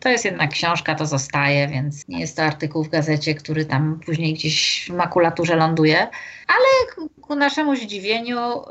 to 0.00 0.08
jest 0.08 0.24
jednak 0.24 0.50
książka, 0.50 0.94
to 0.94 1.06
zostaje, 1.06 1.68
więc 1.68 2.08
nie 2.08 2.20
jest 2.20 2.36
to 2.36 2.42
artykuł 2.42 2.84
w 2.84 2.88
gazecie, 2.88 3.34
który 3.34 3.64
tam 3.64 4.00
później 4.06 4.34
gdzieś 4.34 4.86
w 4.90 4.94
makulaturze 4.94 5.56
ląduje, 5.56 5.98
ale 6.48 7.06
ku 7.20 7.34
naszemu 7.34 7.76
zdziwieniu 7.76 8.62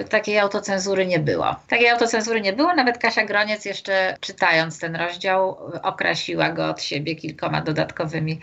y, 0.00 0.04
takiej 0.04 0.38
autocenzury 0.38 1.06
nie 1.06 1.18
było. 1.18 1.56
Takiej 1.68 1.88
autocenzury 1.88 2.40
nie 2.40 2.52
było, 2.52 2.74
nawet 2.74 2.98
Kasia 2.98 3.24
Groniec 3.24 3.64
jeszcze 3.64 4.16
czytając 4.20 4.78
ten 4.78 4.96
rozdział 4.96 5.58
okrasiła 5.82 6.50
go 6.50 6.68
od 6.68 6.82
siebie 6.82 7.16
kilkoma 7.16 7.60
dodatkowymi 7.60 8.40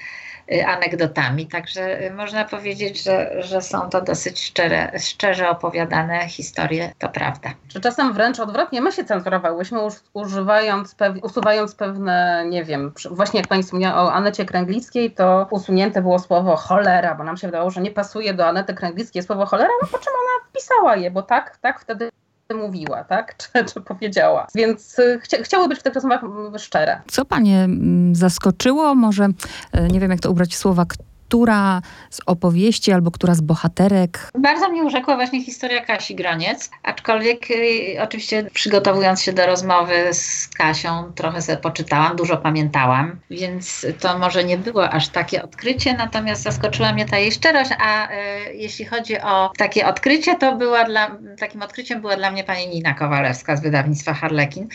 Y, 0.51 0.65
anegdotami. 0.71 1.47
Także 1.47 2.01
y, 2.01 2.13
można 2.13 2.45
powiedzieć, 2.45 3.03
że, 3.03 3.43
że 3.43 3.61
są 3.61 3.89
to 3.89 4.01
dosyć 4.01 4.43
szczere, 4.43 4.99
szczerze 4.99 5.49
opowiadane 5.49 6.27
historie, 6.27 6.93
to 6.99 7.09
prawda. 7.09 7.49
Czy 7.67 7.81
czasem 7.81 8.13
wręcz 8.13 8.39
odwrotnie 8.39 8.81
my 8.81 8.91
się 8.91 9.05
cenzurowałyśmy, 9.05 9.79
używając, 10.13 10.95
usuwając 11.21 11.75
pewne, 11.75 12.45
nie 12.49 12.63
wiem, 12.63 12.93
właśnie 13.11 13.39
jak 13.39 13.49
pani 13.49 13.63
wspomniała 13.63 14.03
o 14.03 14.13
Anecie 14.13 14.45
Kręglickiej, 14.45 15.11
to 15.11 15.47
usunięte 15.49 16.01
było 16.01 16.19
słowo 16.19 16.55
cholera, 16.55 17.15
bo 17.15 17.23
nam 17.23 17.37
się 17.37 17.47
wydawało, 17.47 17.71
że 17.71 17.81
nie 17.81 17.91
pasuje 17.91 18.33
do 18.33 18.47
Anety 18.47 18.73
Kręglickiej 18.73 19.23
słowo 19.23 19.45
cholera, 19.45 19.71
no 19.81 19.87
po 19.87 19.97
czym 19.97 20.13
ona 20.13 20.51
pisała 20.53 20.95
je, 20.95 21.11
bo 21.11 21.21
tak, 21.21 21.57
tak 21.57 21.79
wtedy 21.79 22.09
mówiła, 22.53 23.03
tak? 23.03 23.35
Czy, 23.37 23.65
czy 23.73 23.81
powiedziała. 23.81 24.47
Więc 24.55 24.99
y, 24.99 25.19
chcia, 25.23 25.37
chciały 25.43 25.67
być 25.67 25.79
w 25.79 25.83
tych 25.83 25.93
rozmowach 25.93 26.21
szczere. 26.57 27.01
Co 27.11 27.25
panie 27.25 27.63
mm, 27.63 28.15
zaskoczyło? 28.15 28.95
Może, 28.95 29.27
e, 29.71 29.87
nie 29.87 29.99
wiem 29.99 30.11
jak 30.11 30.19
to 30.19 30.31
ubrać 30.31 30.55
słowa, 30.55 30.85
która 31.31 31.81
z 32.09 32.19
opowieści 32.25 32.91
albo 32.91 33.11
która 33.11 33.35
z 33.35 33.41
bohaterek? 33.41 34.31
Bardzo 34.37 34.69
mnie 34.69 34.83
urzekła 34.83 35.15
właśnie 35.15 35.43
historia 35.43 35.85
Kasi 35.85 36.15
Graniec, 36.15 36.69
aczkolwiek 36.83 37.51
y, 37.51 38.01
oczywiście 38.01 38.49
przygotowując 38.53 39.21
się 39.21 39.33
do 39.33 39.45
rozmowy 39.45 39.93
z 40.13 40.47
Kasią 40.47 41.11
trochę 41.15 41.41
sobie 41.41 41.57
poczytałam, 41.57 42.15
dużo 42.15 42.37
pamiętałam, 42.37 43.19
więc 43.29 43.85
to 43.99 44.19
może 44.19 44.43
nie 44.43 44.57
było 44.57 44.89
aż 44.89 45.07
takie 45.07 45.43
odkrycie, 45.43 45.93
natomiast 45.93 46.43
zaskoczyła 46.43 46.93
mnie 46.93 47.05
ta 47.05 47.17
jej 47.17 47.31
szczerość, 47.31 47.71
a 47.79 48.11
y, 48.11 48.15
jeśli 48.53 48.85
chodzi 48.85 49.21
o 49.21 49.51
takie 49.57 49.87
odkrycie, 49.87 50.35
to 50.35 50.55
była 50.55 50.83
dla, 50.83 51.17
takim 51.39 51.61
odkryciem 51.61 52.01
była 52.01 52.15
dla 52.15 52.31
mnie 52.31 52.43
pani 52.43 52.67
Nina 52.67 52.93
Kowalewska 52.93 53.55
z 53.55 53.61
wydawnictwa 53.61 54.13
Harlekin, 54.13 54.67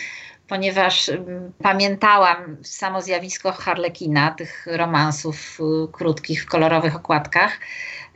ponieważ 0.47 1.09
mm, 1.09 1.51
pamiętałam 1.63 2.57
samo 2.63 3.01
zjawisko 3.01 3.51
Harlekina, 3.51 4.31
tych 4.31 4.67
romansów 4.71 5.59
y, 5.59 5.91
krótkich 5.91 6.43
w 6.43 6.45
kolorowych 6.45 6.95
okładkach, 6.95 7.59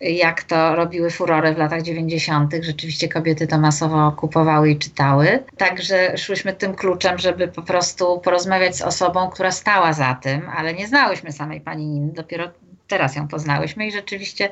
jak 0.01 0.43
to 0.43 0.75
robiły 0.75 1.09
furory 1.09 1.53
w 1.53 1.57
latach 1.57 1.81
90. 1.81 2.53
Rzeczywiście 2.61 3.09
kobiety 3.09 3.47
to 3.47 3.57
masowo 3.57 4.11
kupowały 4.11 4.69
i 4.69 4.79
czytały. 4.79 5.43
Także 5.57 6.17
szłyśmy 6.17 6.53
tym 6.53 6.75
kluczem, 6.75 7.17
żeby 7.17 7.47
po 7.47 7.61
prostu 7.61 8.19
porozmawiać 8.19 8.75
z 8.75 8.81
osobą, 8.81 9.29
która 9.29 9.51
stała 9.51 9.93
za 9.93 10.15
tym, 10.15 10.49
ale 10.55 10.73
nie 10.73 10.87
znałyśmy 10.87 11.31
samej 11.31 11.61
pani 11.61 11.85
Niny, 11.85 12.13
dopiero 12.13 12.51
teraz 12.91 13.15
ją 13.15 13.27
poznałyśmy 13.27 13.87
i 13.87 13.91
rzeczywiście 13.91 14.49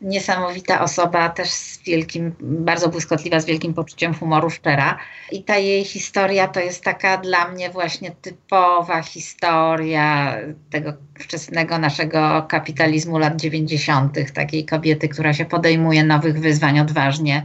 niesamowita 0.00 0.80
osoba, 0.80 1.28
też 1.28 1.50
z 1.50 1.82
wielkim, 1.82 2.34
bardzo 2.40 2.88
błyskotliwa, 2.88 3.40
z 3.40 3.46
wielkim 3.46 3.74
poczuciem 3.74 4.14
humoru, 4.14 4.50
szczera. 4.50 4.98
I 5.32 5.44
ta 5.44 5.56
jej 5.56 5.84
historia 5.84 6.48
to 6.48 6.60
jest 6.60 6.84
taka 6.84 7.16
dla 7.16 7.48
mnie 7.48 7.70
właśnie 7.70 8.10
typowa 8.10 9.02
historia 9.02 10.36
tego 10.70 10.92
wczesnego 11.18 11.78
naszego 11.78 12.46
kapitalizmu 12.48 13.18
lat 13.18 13.36
90., 13.36 14.32
takiej 14.34 14.64
kobiety, 14.64 15.08
która 15.08 15.32
się 15.32 15.44
podejmuje 15.44 16.04
nowych 16.04 16.40
wyzwań 16.40 16.80
odważnie, 16.80 17.42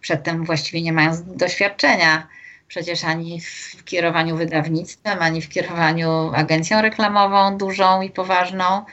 przedtem 0.00 0.44
właściwie 0.44 0.82
nie 0.82 0.92
mając 0.92 1.22
doświadczenia 1.22 2.26
przecież 2.68 3.04
ani 3.04 3.40
w 3.40 3.84
kierowaniu 3.84 4.36
wydawnictwem, 4.36 5.18
ani 5.22 5.42
w 5.42 5.48
kierowaniu 5.48 6.30
agencją 6.34 6.82
reklamową 6.82 7.58
dużą 7.58 8.02
i 8.02 8.10
poważną. 8.10 8.84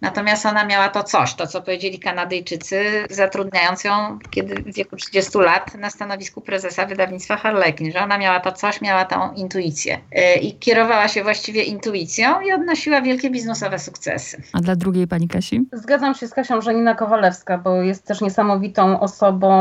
Natomiast 0.00 0.46
ona 0.46 0.64
miała 0.64 0.88
to 0.88 1.02
coś, 1.02 1.34
to 1.34 1.46
co 1.46 1.62
powiedzieli 1.62 1.98
Kanadyjczycy, 1.98 2.84
zatrudniając 3.10 3.84
ją 3.84 4.18
kiedy 4.30 4.54
w 4.54 4.74
wieku 4.74 4.96
30 4.96 5.38
lat 5.38 5.74
na 5.74 5.90
stanowisku 5.90 6.40
prezesa 6.40 6.86
wydawnictwa 6.86 7.36
Harlekin, 7.36 7.92
że 7.92 8.00
ona 8.00 8.18
miała 8.18 8.40
to 8.40 8.52
coś, 8.52 8.80
miała 8.80 9.04
tą 9.04 9.32
intuicję. 9.32 9.98
Y, 10.18 10.40
I 10.40 10.54
kierowała 10.54 11.08
się 11.08 11.22
właściwie 11.22 11.62
intuicją 11.62 12.40
i 12.40 12.52
odnosiła 12.52 13.02
wielkie 13.02 13.30
biznesowe 13.30 13.78
sukcesy. 13.78 14.42
A 14.52 14.60
dla 14.60 14.76
drugiej 14.76 15.06
pani 15.06 15.28
Kasi? 15.28 15.66
Zgadzam 15.72 16.14
się 16.14 16.28
z 16.28 16.34
Kasią 16.34 16.60
Żenina 16.60 16.94
Kowalewska, 16.94 17.58
bo 17.58 17.82
jest 17.82 18.06
też 18.06 18.20
niesamowitą 18.20 19.00
osobą, 19.00 19.60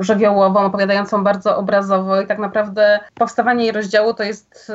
żywiołową, 0.00 0.60
opowiadającą 0.60 1.24
bardzo 1.24 1.56
obrazowo 1.56 2.20
i 2.20 2.26
tak 2.26 2.38
naprawdę 2.38 3.00
powstawanie 3.14 3.64
jej 3.64 3.72
rozdziału 3.72 4.14
to 4.14 4.22
jest, 4.22 4.72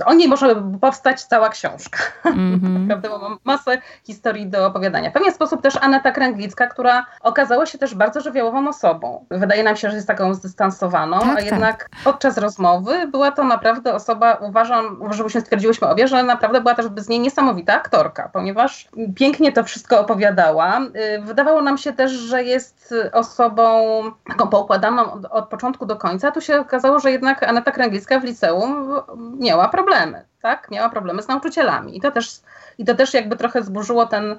y, 0.00 0.04
o 0.04 0.14
niej 0.14 0.28
może 0.28 0.62
powstać 0.80 1.22
cała 1.22 1.48
książka. 1.48 1.98
Mm 2.24 2.60
-hmm. 2.60 2.88
naprawdę, 3.02 3.08
bo 3.08 3.18
mam 3.18 3.31
masę 3.44 3.78
historii 4.04 4.46
do 4.46 4.66
opowiadania. 4.66 5.10
W 5.10 5.12
pewien 5.12 5.32
sposób 5.32 5.62
też 5.62 5.76
Aneta 5.80 6.12
Kręglicka, 6.12 6.66
która 6.66 7.06
okazała 7.20 7.66
się 7.66 7.78
też 7.78 7.94
bardzo 7.94 8.20
żywiołową 8.20 8.68
osobą. 8.68 9.26
Wydaje 9.30 9.62
nam 9.62 9.76
się, 9.76 9.90
że 9.90 9.96
jest 9.96 10.08
taką 10.08 10.34
zdystansowaną, 10.34 11.20
tak, 11.20 11.30
a 11.30 11.34
tak. 11.34 11.44
jednak 11.44 11.88
podczas 12.04 12.38
rozmowy 12.38 13.06
była 13.06 13.30
to 13.30 13.44
naprawdę 13.44 13.94
osoba, 13.94 14.34
uważam, 14.34 15.00
żebyśmy 15.10 15.40
stwierdziłyśmy 15.40 15.88
obie, 15.88 16.08
że 16.08 16.22
naprawdę 16.22 16.60
była 16.60 16.74
też 16.74 16.86
z 16.96 17.08
niej 17.08 17.20
niesamowita 17.20 17.74
aktorka, 17.74 18.30
ponieważ 18.32 18.88
pięknie 19.16 19.52
to 19.52 19.64
wszystko 19.64 20.00
opowiadała. 20.00 20.80
Y, 21.16 21.22
wydawało 21.22 21.62
nam 21.62 21.78
się 21.78 21.92
też, 21.92 22.12
że 22.12 22.44
jest 22.44 22.94
osobą 23.12 23.82
taką 24.28 24.48
poukładaną 24.48 25.12
od, 25.12 25.24
od 25.24 25.48
początku 25.48 25.86
do 25.86 25.96
końca. 25.96 26.30
Tu 26.30 26.40
się 26.40 26.60
okazało, 26.60 27.00
że 27.00 27.10
jednak 27.10 27.42
Aneta 27.42 27.72
Kręglicka 27.72 28.20
w 28.20 28.24
liceum 28.24 28.90
miała 29.38 29.68
problemy. 29.68 30.31
Tak? 30.42 30.70
Miała 30.70 30.88
problemy 30.88 31.22
z 31.22 31.28
nauczycielami. 31.28 31.96
I 31.96 32.00
to 32.00 32.10
też, 32.10 32.40
i 32.78 32.84
to 32.84 32.94
też 32.94 33.14
jakby 33.14 33.36
trochę 33.36 33.62
zburzyło 33.62 34.06
ten 34.06 34.32
y, 34.32 34.38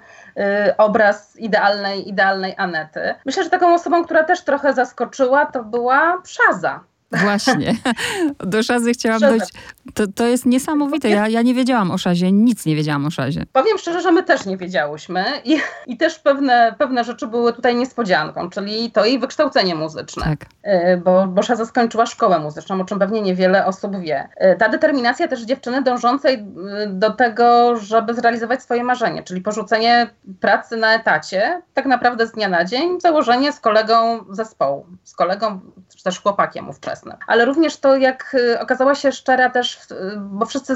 obraz 0.78 1.36
idealnej, 1.36 2.10
idealnej 2.10 2.54
Anety. 2.58 3.16
Myślę, 3.26 3.44
że 3.44 3.50
taką 3.50 3.74
osobą, 3.74 4.06
która 4.06 4.24
też 4.24 4.44
trochę 4.44 4.74
zaskoczyła, 4.74 5.46
to 5.46 5.64
była 5.64 6.22
Przaza. 6.24 6.84
Właśnie. 7.14 7.76
Do 8.40 8.64
Szazy 8.64 8.94
chciałam 8.94 9.20
Szaza. 9.20 9.38
dojść. 9.38 9.54
To, 9.94 10.08
to 10.08 10.26
jest 10.26 10.46
niesamowite. 10.46 11.10
Ja, 11.10 11.28
ja 11.28 11.42
nie 11.42 11.54
wiedziałam 11.54 11.92
o 11.92 11.98
Szazie, 11.98 12.32
nic 12.32 12.66
nie 12.66 12.76
wiedziałam 12.76 13.06
o 13.06 13.12
Szazie. 13.12 13.46
Powiem 13.54 13.78
szczerze, 13.78 14.02
że 14.02 14.12
my 14.12 14.24
też 14.24 14.46
nie 14.46 14.58
wiedziałyśmy 14.58 15.26
i, 15.46 15.58
i 15.88 15.98
też 15.98 16.20
pewne, 16.20 16.76
pewne 16.78 17.04
rzeczy 17.04 17.28
były 17.28 17.54
tutaj 17.54 17.76
niespodzianką, 17.76 18.50
czyli 18.50 18.92
to 18.92 19.06
jej 19.06 19.20
wykształcenie 19.20 19.76
muzyczne. 19.76 20.24
Tak. 20.24 20.46
Y, 20.74 20.98
bo, 20.98 21.28
bo 21.28 21.42
Szaza 21.44 21.66
skończyła 21.66 22.06
szkołę 22.06 22.40
muzyczną, 22.40 22.82
o 22.82 22.86
czym 22.86 23.00
pewnie 23.00 23.22
niewiele 23.22 23.66
osób 23.66 24.00
wie. 24.00 24.30
Y, 24.54 24.58
ta 24.58 24.70
determinacja 24.70 25.28
też 25.28 25.42
dziewczyny 25.42 25.82
dążącej 25.82 26.36
y, 26.36 26.44
do 26.88 27.10
tego, 27.10 27.76
żeby 27.76 28.14
zrealizować 28.14 28.64
swoje 28.64 28.84
marzenie, 28.84 29.24
czyli 29.24 29.42
porzucenie 29.42 30.10
pracy 30.40 30.78
na 30.78 30.94
etacie, 30.94 31.62
tak 31.74 31.86
naprawdę 31.86 32.28
z 32.28 32.32
dnia 32.32 32.50
na 32.50 32.66
dzień, 32.66 33.02
założenie 33.02 33.54
z 33.54 33.60
kolegą 33.60 34.20
zespołu, 34.30 34.86
z 35.04 35.16
kolegą, 35.16 35.60
czy 35.98 36.04
też 36.04 36.22
chłopakiem 36.22 36.70
ówczesnym 36.70 37.03
ale 37.28 37.46
również 37.46 37.78
to, 37.78 37.96
jak 37.98 38.34
y, 38.34 38.60
okazała 38.60 38.96
się 38.96 39.12
szczera 39.12 39.50
też, 39.50 39.76
y, 39.92 39.96
bo 40.18 40.46
wszyscy 40.46 40.74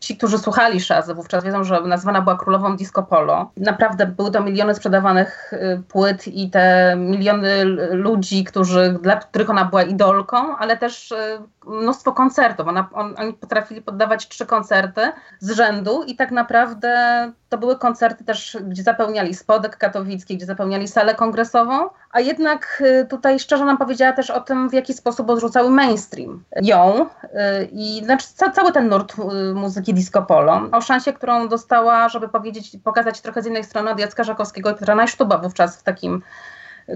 ci, 0.00 0.16
którzy 0.16 0.38
słuchali 0.38 0.80
Szazy 0.80 1.14
wówczas 1.14 1.44
wiedzą, 1.44 1.64
że 1.64 1.80
nazwana 1.80 2.22
była 2.22 2.38
królową 2.38 2.76
disco 2.76 3.02
polo. 3.02 3.50
Naprawdę 3.56 4.06
były 4.06 4.30
to 4.30 4.42
miliony 4.42 4.74
sprzedawanych 4.74 5.52
y, 5.52 5.82
płyt 5.88 6.28
i 6.28 6.50
te 6.50 6.94
miliony 6.96 7.64
ludzi, 7.90 8.44
którzy, 8.44 8.98
dla 9.02 9.16
których 9.16 9.50
ona 9.50 9.64
była 9.64 9.82
idolką, 9.82 10.56
ale 10.56 10.76
też 10.76 11.14
mnóstwo 11.66 12.12
koncertów. 12.12 12.68
Ona, 12.68 12.88
on, 12.92 13.14
oni 13.18 13.32
potrafili 13.32 13.82
poddawać 13.82 14.28
trzy 14.28 14.46
koncerty 14.46 15.00
z 15.40 15.50
rzędu 15.50 16.02
i 16.02 16.16
tak 16.16 16.30
naprawdę 16.30 17.32
to 17.52 17.58
były 17.58 17.78
koncerty 17.78 18.24
też, 18.24 18.56
gdzie 18.68 18.82
zapełniali 18.82 19.34
Spodek 19.34 19.76
Katowicki, 19.76 20.36
gdzie 20.36 20.46
zapełniali 20.46 20.88
salę 20.88 21.14
kongresową, 21.14 21.88
a 22.10 22.20
jednak 22.20 22.82
y, 22.86 23.06
tutaj 23.06 23.38
szczerze 23.38 23.64
nam 23.64 23.78
powiedziała 23.78 24.12
też 24.12 24.30
o 24.30 24.40
tym, 24.40 24.70
w 24.70 24.72
jaki 24.72 24.94
sposób 24.94 25.30
odrzucały 25.30 25.70
mainstream 25.70 26.44
ją 26.62 27.06
y, 27.24 27.28
i 27.72 28.04
znaczy 28.04 28.26
cały 28.52 28.72
ten 28.72 28.88
nurt 28.88 29.14
y, 29.18 29.54
muzyki 29.54 29.94
disco 29.94 30.22
polo, 30.22 30.68
o 30.72 30.80
szansie, 30.80 31.12
którą 31.12 31.48
dostała, 31.48 32.08
żeby 32.08 32.28
powiedzieć, 32.28 32.76
pokazać 32.84 33.20
trochę 33.20 33.42
z 33.42 33.46
innej 33.46 33.64
strony 33.64 33.90
od 33.90 34.00
Jacka 34.00 34.24
Żakowskiego 34.24 34.70
i 34.70 34.74
Piotra 34.74 34.94
Najsztuba 34.94 35.38
wówczas 35.38 35.76
w 35.76 35.82
takim 35.82 36.22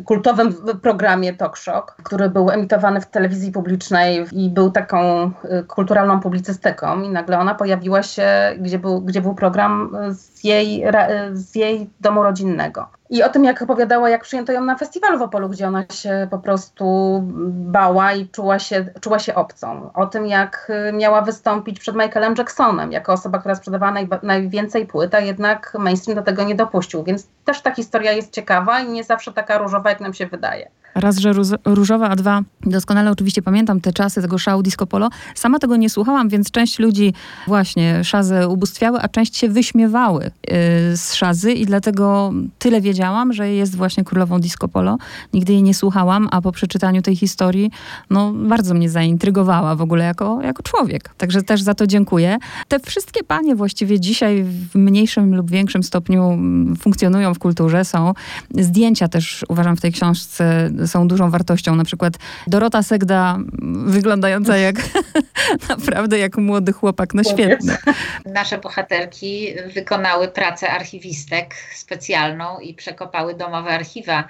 kultowym 0.05 0.55
programie 0.83 1.33
Talk 1.35 1.57
Shock, 1.57 1.97
który 2.03 2.31
był 2.31 2.51
emitowany 2.51 3.01
w 3.01 3.07
telewizji 3.07 3.53
publicznej 3.53 4.25
i 4.33 4.51
był 4.51 4.71
taką 4.71 5.31
y, 5.45 5.65
kulturalną 5.65 6.21
publicystyką 6.21 7.03
i 7.03 7.09
nagle 7.09 7.39
ona 7.39 7.55
pojawiła 7.55 8.03
się, 8.03 8.29
gdzie 8.59 8.79
był, 8.79 9.01
gdzie 9.01 9.21
był 9.21 9.35
program 9.35 9.97
z 10.11 10.45
jej, 10.45 10.85
z 11.33 11.55
jej 11.55 11.91
domu 12.01 12.23
rodzinnego. 12.23 12.89
I 13.11 13.23
o 13.23 13.29
tym, 13.29 13.45
jak 13.45 13.63
opowiadała, 13.63 14.11
jak 14.11 14.23
przyjęto 14.23 14.53
ją 14.53 14.65
na 14.65 14.77
festiwalu 14.77 15.19
w 15.19 15.23
Opolu, 15.23 15.49
gdzie 15.49 15.69
ona 15.69 15.85
się 15.93 16.27
po 16.31 16.39
prostu 16.39 17.21
bała 17.51 18.13
i 18.13 18.29
czuła 18.29 18.59
się, 18.59 18.85
czuła 19.01 19.19
się 19.19 19.35
obcą. 19.35 19.91
O 19.95 20.07
tym, 20.07 20.27
jak 20.27 20.73
y, 20.89 20.93
miała 20.93 21.23
wystąpić 21.23 21.81
przed 21.81 21.97
Michaelem 21.97 22.35
Jacksonem, 22.39 22.93
jako 22.93 23.13
osoba, 23.13 23.39
która 23.39 23.55
sprzedawała 23.55 23.93
naj, 23.93 24.09
najwięcej 24.23 24.87
płyt, 24.87 25.15
a 25.15 25.21
jednak 25.21 25.73
mainstream 25.79 26.17
do 26.17 26.23
tego 26.23 26.45
nie 26.45 26.55
dopuścił. 26.55 27.05
Więc 27.05 27.27
też 27.45 27.61
ta 27.61 27.75
historia 27.75 28.13
jest 28.13 28.33
ciekawa 28.33 28.81
i 28.81 28.89
nie 28.89 29.05
zawsze 29.05 29.33
taka 29.33 29.59
różowa, 29.59 29.91
jak 29.91 30.01
nam 30.01 30.15
się 30.15 30.27
wydaje. 30.27 30.71
Raz, 30.97 31.19
że 31.19 31.33
różowa, 31.65 32.09
a 32.09 32.17
dwa, 32.17 32.43
doskonale 32.63 33.11
oczywiście 33.11 33.43
pamiętam 33.43 33.81
te 33.81 33.93
czasy 33.93 34.23
tego 34.23 34.39
szału 34.39 34.63
disco 34.63 34.87
polo. 34.87 35.09
Sama 35.35 35.59
tego 35.59 35.77
nie 35.77 35.91
słuchałam, 35.91 36.29
więc 36.29 36.51
część 36.51 36.79
ludzi 36.79 37.15
właśnie 37.47 38.05
szazę 38.05 38.49
ubóstwiały, 38.49 39.01
a 39.01 39.09
część 39.09 39.37
się 39.37 39.49
wyśmiewały 39.49 40.25
yy, 40.25 40.33
z 40.97 41.15
szazy 41.15 41.53
i 41.53 41.67
dlatego 41.67 42.33
tyle 42.59 42.81
wiedziałam, 42.81 43.33
że 43.33 43.53
jest 43.53 43.77
właśnie 43.77 44.05
królową 44.05 44.41
disco 44.41 44.69
polo. 44.69 44.99
Nigdy 45.33 45.53
jej 45.53 45.63
nie 45.63 45.75
słuchałam, 45.75 46.29
a 46.31 46.41
po 46.41 46.53
przeczytaniu 46.53 47.03
tej 47.03 47.17
historii, 47.17 47.71
no 48.11 48.33
bardzo 48.33 48.75
mnie 48.75 48.91
zaintrygowała 48.91 49.77
w 49.77 49.81
ogóle 49.81 50.05
jako, 50.05 50.43
jako 50.43 50.63
człowiek. 50.63 51.15
Także 51.17 51.43
też 51.43 51.63
za 51.63 51.75
to 51.75 51.87
dziękuję. 51.87 52.39
Te 52.69 52.81
wszystkie 52.81 53.25
panie 53.25 53.55
właściwie 53.55 54.01
dzisiaj 54.01 54.45
w 54.45 54.75
mniejszym 54.75 55.35
lub 55.35 55.51
większym 55.51 55.83
stopniu 55.83 56.25
mm, 56.25 56.77
funkcjonują 56.77 57.35
w 57.35 57.39
kulturze, 57.39 57.85
są 57.85 58.15
zdjęcia 58.55 59.09
też 59.09 59.45
uważam 59.49 59.77
w 59.77 59.81
tej 59.81 59.93
książce 59.93 60.71
są 60.87 61.09
dużą 61.09 61.31
wartością. 61.31 61.75
Na 61.75 61.85
przykład 61.85 62.15
Dorota 62.47 62.83
Segda, 62.83 63.39
wyglądająca 63.87 64.57
jak 64.67 64.77
naprawdę 65.69 66.19
jak 66.19 66.37
młody 66.37 66.73
chłopak, 66.73 67.15
no 67.15 67.25
świetny. 67.25 67.77
Nasze 68.25 68.59
bohaterki 68.59 69.55
wykonały 69.75 70.29
pracę 70.29 70.71
archiwistek 70.71 71.55
specjalną 71.75 72.59
i 72.59 72.75
przekopały 72.75 73.35
domowe 73.35 73.71
archiwa 73.71 74.25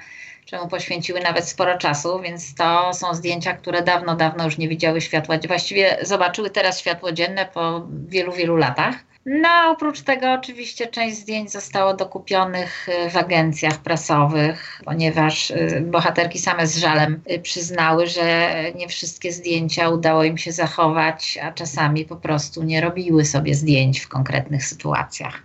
czemu 0.46 0.68
poświęciły 0.68 1.20
nawet 1.20 1.48
sporo 1.48 1.78
czasu, 1.78 2.20
więc 2.20 2.54
to 2.54 2.94
są 2.94 3.14
zdjęcia, 3.14 3.54
które 3.54 3.82
dawno, 3.82 4.16
dawno 4.16 4.44
już 4.44 4.58
nie 4.58 4.68
widziały 4.68 5.00
światła. 5.00 5.36
Właściwie 5.46 5.96
zobaczyły 6.02 6.50
teraz 6.50 6.80
światło 6.80 7.12
dzienne 7.12 7.48
po 7.54 7.86
wielu, 8.08 8.32
wielu 8.32 8.56
latach. 8.56 8.94
No, 9.28 9.70
oprócz 9.70 10.02
tego 10.02 10.32
oczywiście 10.32 10.86
część 10.86 11.16
zdjęć 11.16 11.52
zostało 11.52 11.94
dokupionych 11.94 12.88
y, 12.88 13.10
w 13.10 13.16
agencjach 13.16 13.78
prasowych, 13.78 14.82
ponieważ 14.84 15.50
y, 15.50 15.84
bohaterki 15.86 16.38
same 16.38 16.66
z 16.66 16.76
żalem 16.76 17.22
y, 17.30 17.38
przyznały, 17.38 18.06
że 18.06 18.50
nie 18.74 18.88
wszystkie 18.88 19.32
zdjęcia 19.32 19.88
udało 19.88 20.24
im 20.24 20.38
się 20.38 20.52
zachować, 20.52 21.38
a 21.42 21.52
czasami 21.52 22.04
po 22.04 22.16
prostu 22.16 22.62
nie 22.62 22.80
robiły 22.80 23.24
sobie 23.24 23.54
zdjęć 23.54 24.00
w 24.00 24.08
konkretnych 24.08 24.64
sytuacjach. 24.64 25.42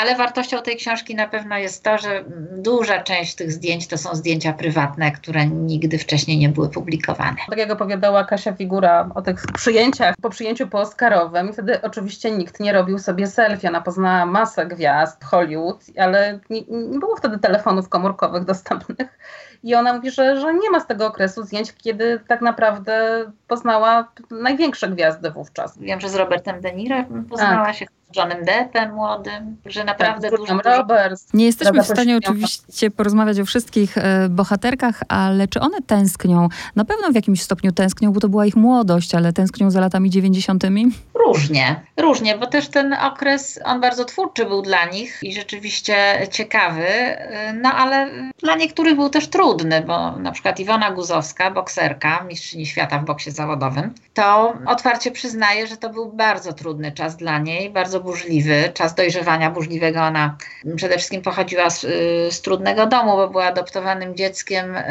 Ale 0.00 0.16
wartością 0.16 0.62
tej 0.62 0.76
książki 0.76 1.14
na 1.14 1.28
pewno 1.28 1.58
jest 1.58 1.82
to, 1.82 1.98
że 1.98 2.24
duża 2.56 3.02
część 3.02 3.34
tych 3.34 3.52
zdjęć 3.52 3.86
to 3.86 3.98
są 3.98 4.14
zdjęcia 4.14 4.52
prywatne, 4.52 5.12
które 5.12 5.46
nigdy 5.46 5.98
wcześniej 5.98 6.38
nie 6.38 6.48
były 6.48 6.68
publikowane. 6.68 7.36
Tak 7.48 7.58
jak 7.58 7.70
opowiadała 7.70 8.24
Kasia 8.24 8.52
Figura 8.52 9.08
o 9.14 9.22
tych 9.22 9.46
przyjęciach 9.54 10.14
po 10.22 10.30
przyjęciu 10.30 10.68
po 10.68 10.80
Oscarowym, 10.80 11.52
wtedy 11.52 11.82
oczywiście 11.82 12.30
nikt 12.30 12.60
nie 12.60 12.72
robił 12.72 12.98
sobie 12.98 13.26
selfie. 13.26 13.68
Ona 13.68 13.80
poznała 13.80 14.26
masę 14.26 14.66
gwiazd 14.66 15.24
Hollywood, 15.24 15.84
ale 15.98 16.40
nie, 16.50 16.60
nie 16.68 16.98
było 16.98 17.16
wtedy 17.16 17.38
telefonów 17.38 17.88
komórkowych 17.88 18.44
dostępnych. 18.44 19.18
I 19.62 19.74
ona 19.74 19.94
mówi, 19.94 20.10
że, 20.10 20.40
że 20.40 20.54
nie 20.54 20.70
ma 20.70 20.80
z 20.80 20.86
tego 20.86 21.06
okresu 21.06 21.42
zdjęć, 21.42 21.74
kiedy 21.74 22.20
tak 22.28 22.40
naprawdę 22.40 23.24
poznała 23.48 24.12
największe 24.30 24.88
gwiazdy 24.88 25.30
wówczas. 25.30 25.78
Wiem, 25.78 26.00
że 26.00 26.08
z 26.08 26.14
Robertem 26.14 26.60
De 26.60 26.72
Niro 26.72 26.96
poznała 27.30 27.66
tak. 27.66 27.76
się 27.76 27.86
Johnem 28.16 28.44
Deppem 28.44 28.94
młodym, 28.94 29.56
że 29.66 29.84
naprawdę 29.84 30.30
tak, 30.30 30.40
dużo, 30.40 30.58
Roberts. 30.64 31.34
Nie 31.34 31.44
jesteśmy 31.44 31.82
w 31.82 31.86
stanie 31.86 32.16
oczywiście 32.16 32.90
porozmawiać 32.90 33.40
o 33.40 33.44
wszystkich 33.44 33.98
e, 33.98 34.28
bohaterkach, 34.28 35.00
ale 35.08 35.48
czy 35.48 35.60
one 35.60 35.82
tęsknią? 35.82 36.48
Na 36.76 36.84
pewno 36.84 37.10
w 37.10 37.14
jakimś 37.14 37.42
stopniu 37.42 37.72
tęsknią, 37.72 38.12
bo 38.12 38.20
to 38.20 38.28
była 38.28 38.46
ich 38.46 38.56
młodość, 38.56 39.14
ale 39.14 39.32
tęsknią 39.32 39.70
za 39.70 39.80
latami 39.80 40.10
dziewięćdziesiątymi? 40.10 40.86
Różnie, 41.14 41.80
różnie, 41.96 42.38
bo 42.38 42.46
też 42.46 42.68
ten 42.68 42.92
okres, 42.92 43.60
on 43.64 43.80
bardzo 43.80 44.04
twórczy 44.04 44.46
był 44.46 44.62
dla 44.62 44.84
nich 44.84 45.18
i 45.22 45.32
rzeczywiście 45.32 46.26
ciekawy, 46.30 46.86
e, 46.86 47.52
no 47.52 47.72
ale 47.72 48.10
dla 48.38 48.56
niektórych 48.56 48.94
był 48.94 49.08
też 49.08 49.28
trudny, 49.28 49.80
bo 49.86 50.16
na 50.16 50.32
przykład 50.32 50.60
Iwona 50.60 50.90
Guzowska, 50.90 51.50
bokserka, 51.50 52.24
mistrzyni 52.24 52.66
świata 52.66 52.98
w 52.98 53.04
boksie 53.04 53.30
zawodowym, 53.30 53.94
to 54.14 54.54
otwarcie 54.66 55.10
przyznaje, 55.10 55.66
że 55.66 55.76
to 55.76 55.90
był 55.90 56.12
bardzo 56.12 56.52
trudny 56.52 56.92
czas 56.92 57.16
dla 57.16 57.38
niej, 57.38 57.70
bardzo 57.70 58.00
burzliwy, 58.06 58.70
czas 58.74 58.94
dojrzewania 58.94 59.50
burzliwego. 59.50 60.00
Ona 60.00 60.36
przede 60.76 60.96
wszystkim 60.96 61.22
pochodziła 61.22 61.70
z, 61.70 61.84
y, 61.84 62.28
z 62.30 62.40
trudnego 62.40 62.86
domu, 62.86 63.16
bo 63.16 63.28
była 63.28 63.44
adoptowanym 63.44 64.16
dzieckiem 64.16 64.76
y, 64.76 64.82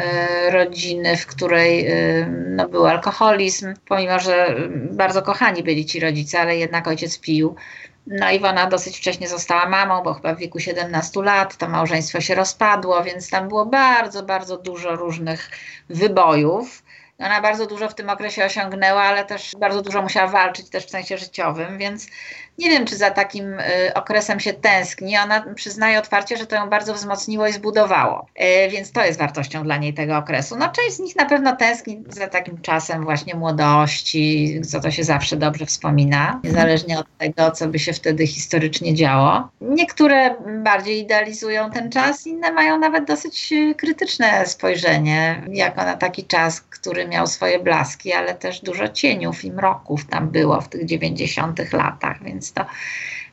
rodziny, 0.50 1.16
w 1.16 1.26
której 1.26 1.92
y, 1.92 2.26
no, 2.48 2.68
był 2.68 2.86
alkoholizm, 2.86 3.74
pomimo 3.88 4.18
że 4.18 4.56
bardzo 4.90 5.22
kochani 5.22 5.62
byli 5.62 5.86
ci 5.86 6.00
rodzice, 6.00 6.40
ale 6.40 6.56
jednak 6.56 6.88
ojciec 6.88 7.20
pił 7.20 7.56
No 8.06 8.30
Iwona 8.30 8.66
dosyć 8.66 8.98
wcześnie 8.98 9.28
została 9.28 9.68
mamą, 9.68 10.02
bo 10.02 10.14
chyba 10.14 10.34
w 10.34 10.38
wieku 10.38 10.58
17 10.58 11.22
lat 11.22 11.56
to 11.56 11.68
małżeństwo 11.68 12.20
się 12.20 12.34
rozpadło, 12.34 13.02
więc 13.02 13.30
tam 13.30 13.48
było 13.48 13.66
bardzo, 13.66 14.22
bardzo 14.22 14.56
dużo 14.56 14.96
różnych 14.96 15.50
wybojów. 15.88 16.82
Ona 17.18 17.40
bardzo 17.40 17.66
dużo 17.66 17.88
w 17.88 17.94
tym 17.94 18.10
okresie 18.10 18.44
osiągnęła, 18.44 19.02
ale 19.02 19.24
też 19.24 19.52
bardzo 19.60 19.82
dużo 19.82 20.02
musiała 20.02 20.28
walczyć 20.28 20.70
też 20.70 20.86
w 20.86 20.90
sensie 20.90 21.18
życiowym, 21.18 21.78
więc 21.78 22.06
nie 22.58 22.70
wiem, 22.70 22.84
czy 22.84 22.96
za 22.96 23.10
takim 23.10 23.60
y, 23.60 23.94
okresem 23.94 24.40
się 24.40 24.52
tęskni. 24.52 25.16
Ona 25.18 25.44
przyznaje 25.54 25.98
otwarcie, 25.98 26.36
że 26.36 26.46
to 26.46 26.56
ją 26.56 26.70
bardzo 26.70 26.94
wzmocniło 26.94 27.46
i 27.46 27.52
zbudowało, 27.52 28.26
y, 28.66 28.70
więc 28.70 28.92
to 28.92 29.04
jest 29.04 29.18
wartością 29.18 29.64
dla 29.64 29.76
niej 29.76 29.94
tego 29.94 30.16
okresu. 30.16 30.56
No, 30.58 30.68
część 30.68 30.96
z 30.96 30.98
nich 30.98 31.16
na 31.16 31.24
pewno 31.24 31.56
tęskni 31.56 32.04
za 32.08 32.26
takim 32.26 32.60
czasem 32.62 33.04
właśnie 33.04 33.34
młodości, 33.34 34.60
co 34.68 34.80
to 34.80 34.90
się 34.90 35.04
zawsze 35.04 35.36
dobrze 35.36 35.66
wspomina, 35.66 36.40
niezależnie 36.44 36.98
od 36.98 37.06
tego, 37.18 37.50
co 37.50 37.68
by 37.68 37.78
się 37.78 37.92
wtedy 37.92 38.26
historycznie 38.26 38.94
działo. 38.94 39.48
Niektóre 39.60 40.34
bardziej 40.64 41.00
idealizują 41.00 41.70
ten 41.70 41.90
czas, 41.90 42.26
inne 42.26 42.52
mają 42.52 42.78
nawet 42.78 43.04
dosyć 43.04 43.52
y, 43.52 43.74
krytyczne 43.74 44.46
spojrzenie, 44.46 45.42
jako 45.48 45.84
na 45.84 45.96
taki 45.96 46.24
czas, 46.24 46.60
który 46.60 47.08
miał 47.08 47.26
swoje 47.26 47.58
blaski, 47.58 48.12
ale 48.12 48.34
też 48.34 48.60
dużo 48.60 48.88
cieniów 48.88 49.44
i 49.44 49.52
mroków 49.52 50.06
tam 50.06 50.28
było 50.28 50.60
w 50.60 50.68
tych 50.68 50.84
90 50.84 51.72
latach, 51.72 52.22
więc 52.22 52.45
więc 52.46 52.52
to 52.52 52.66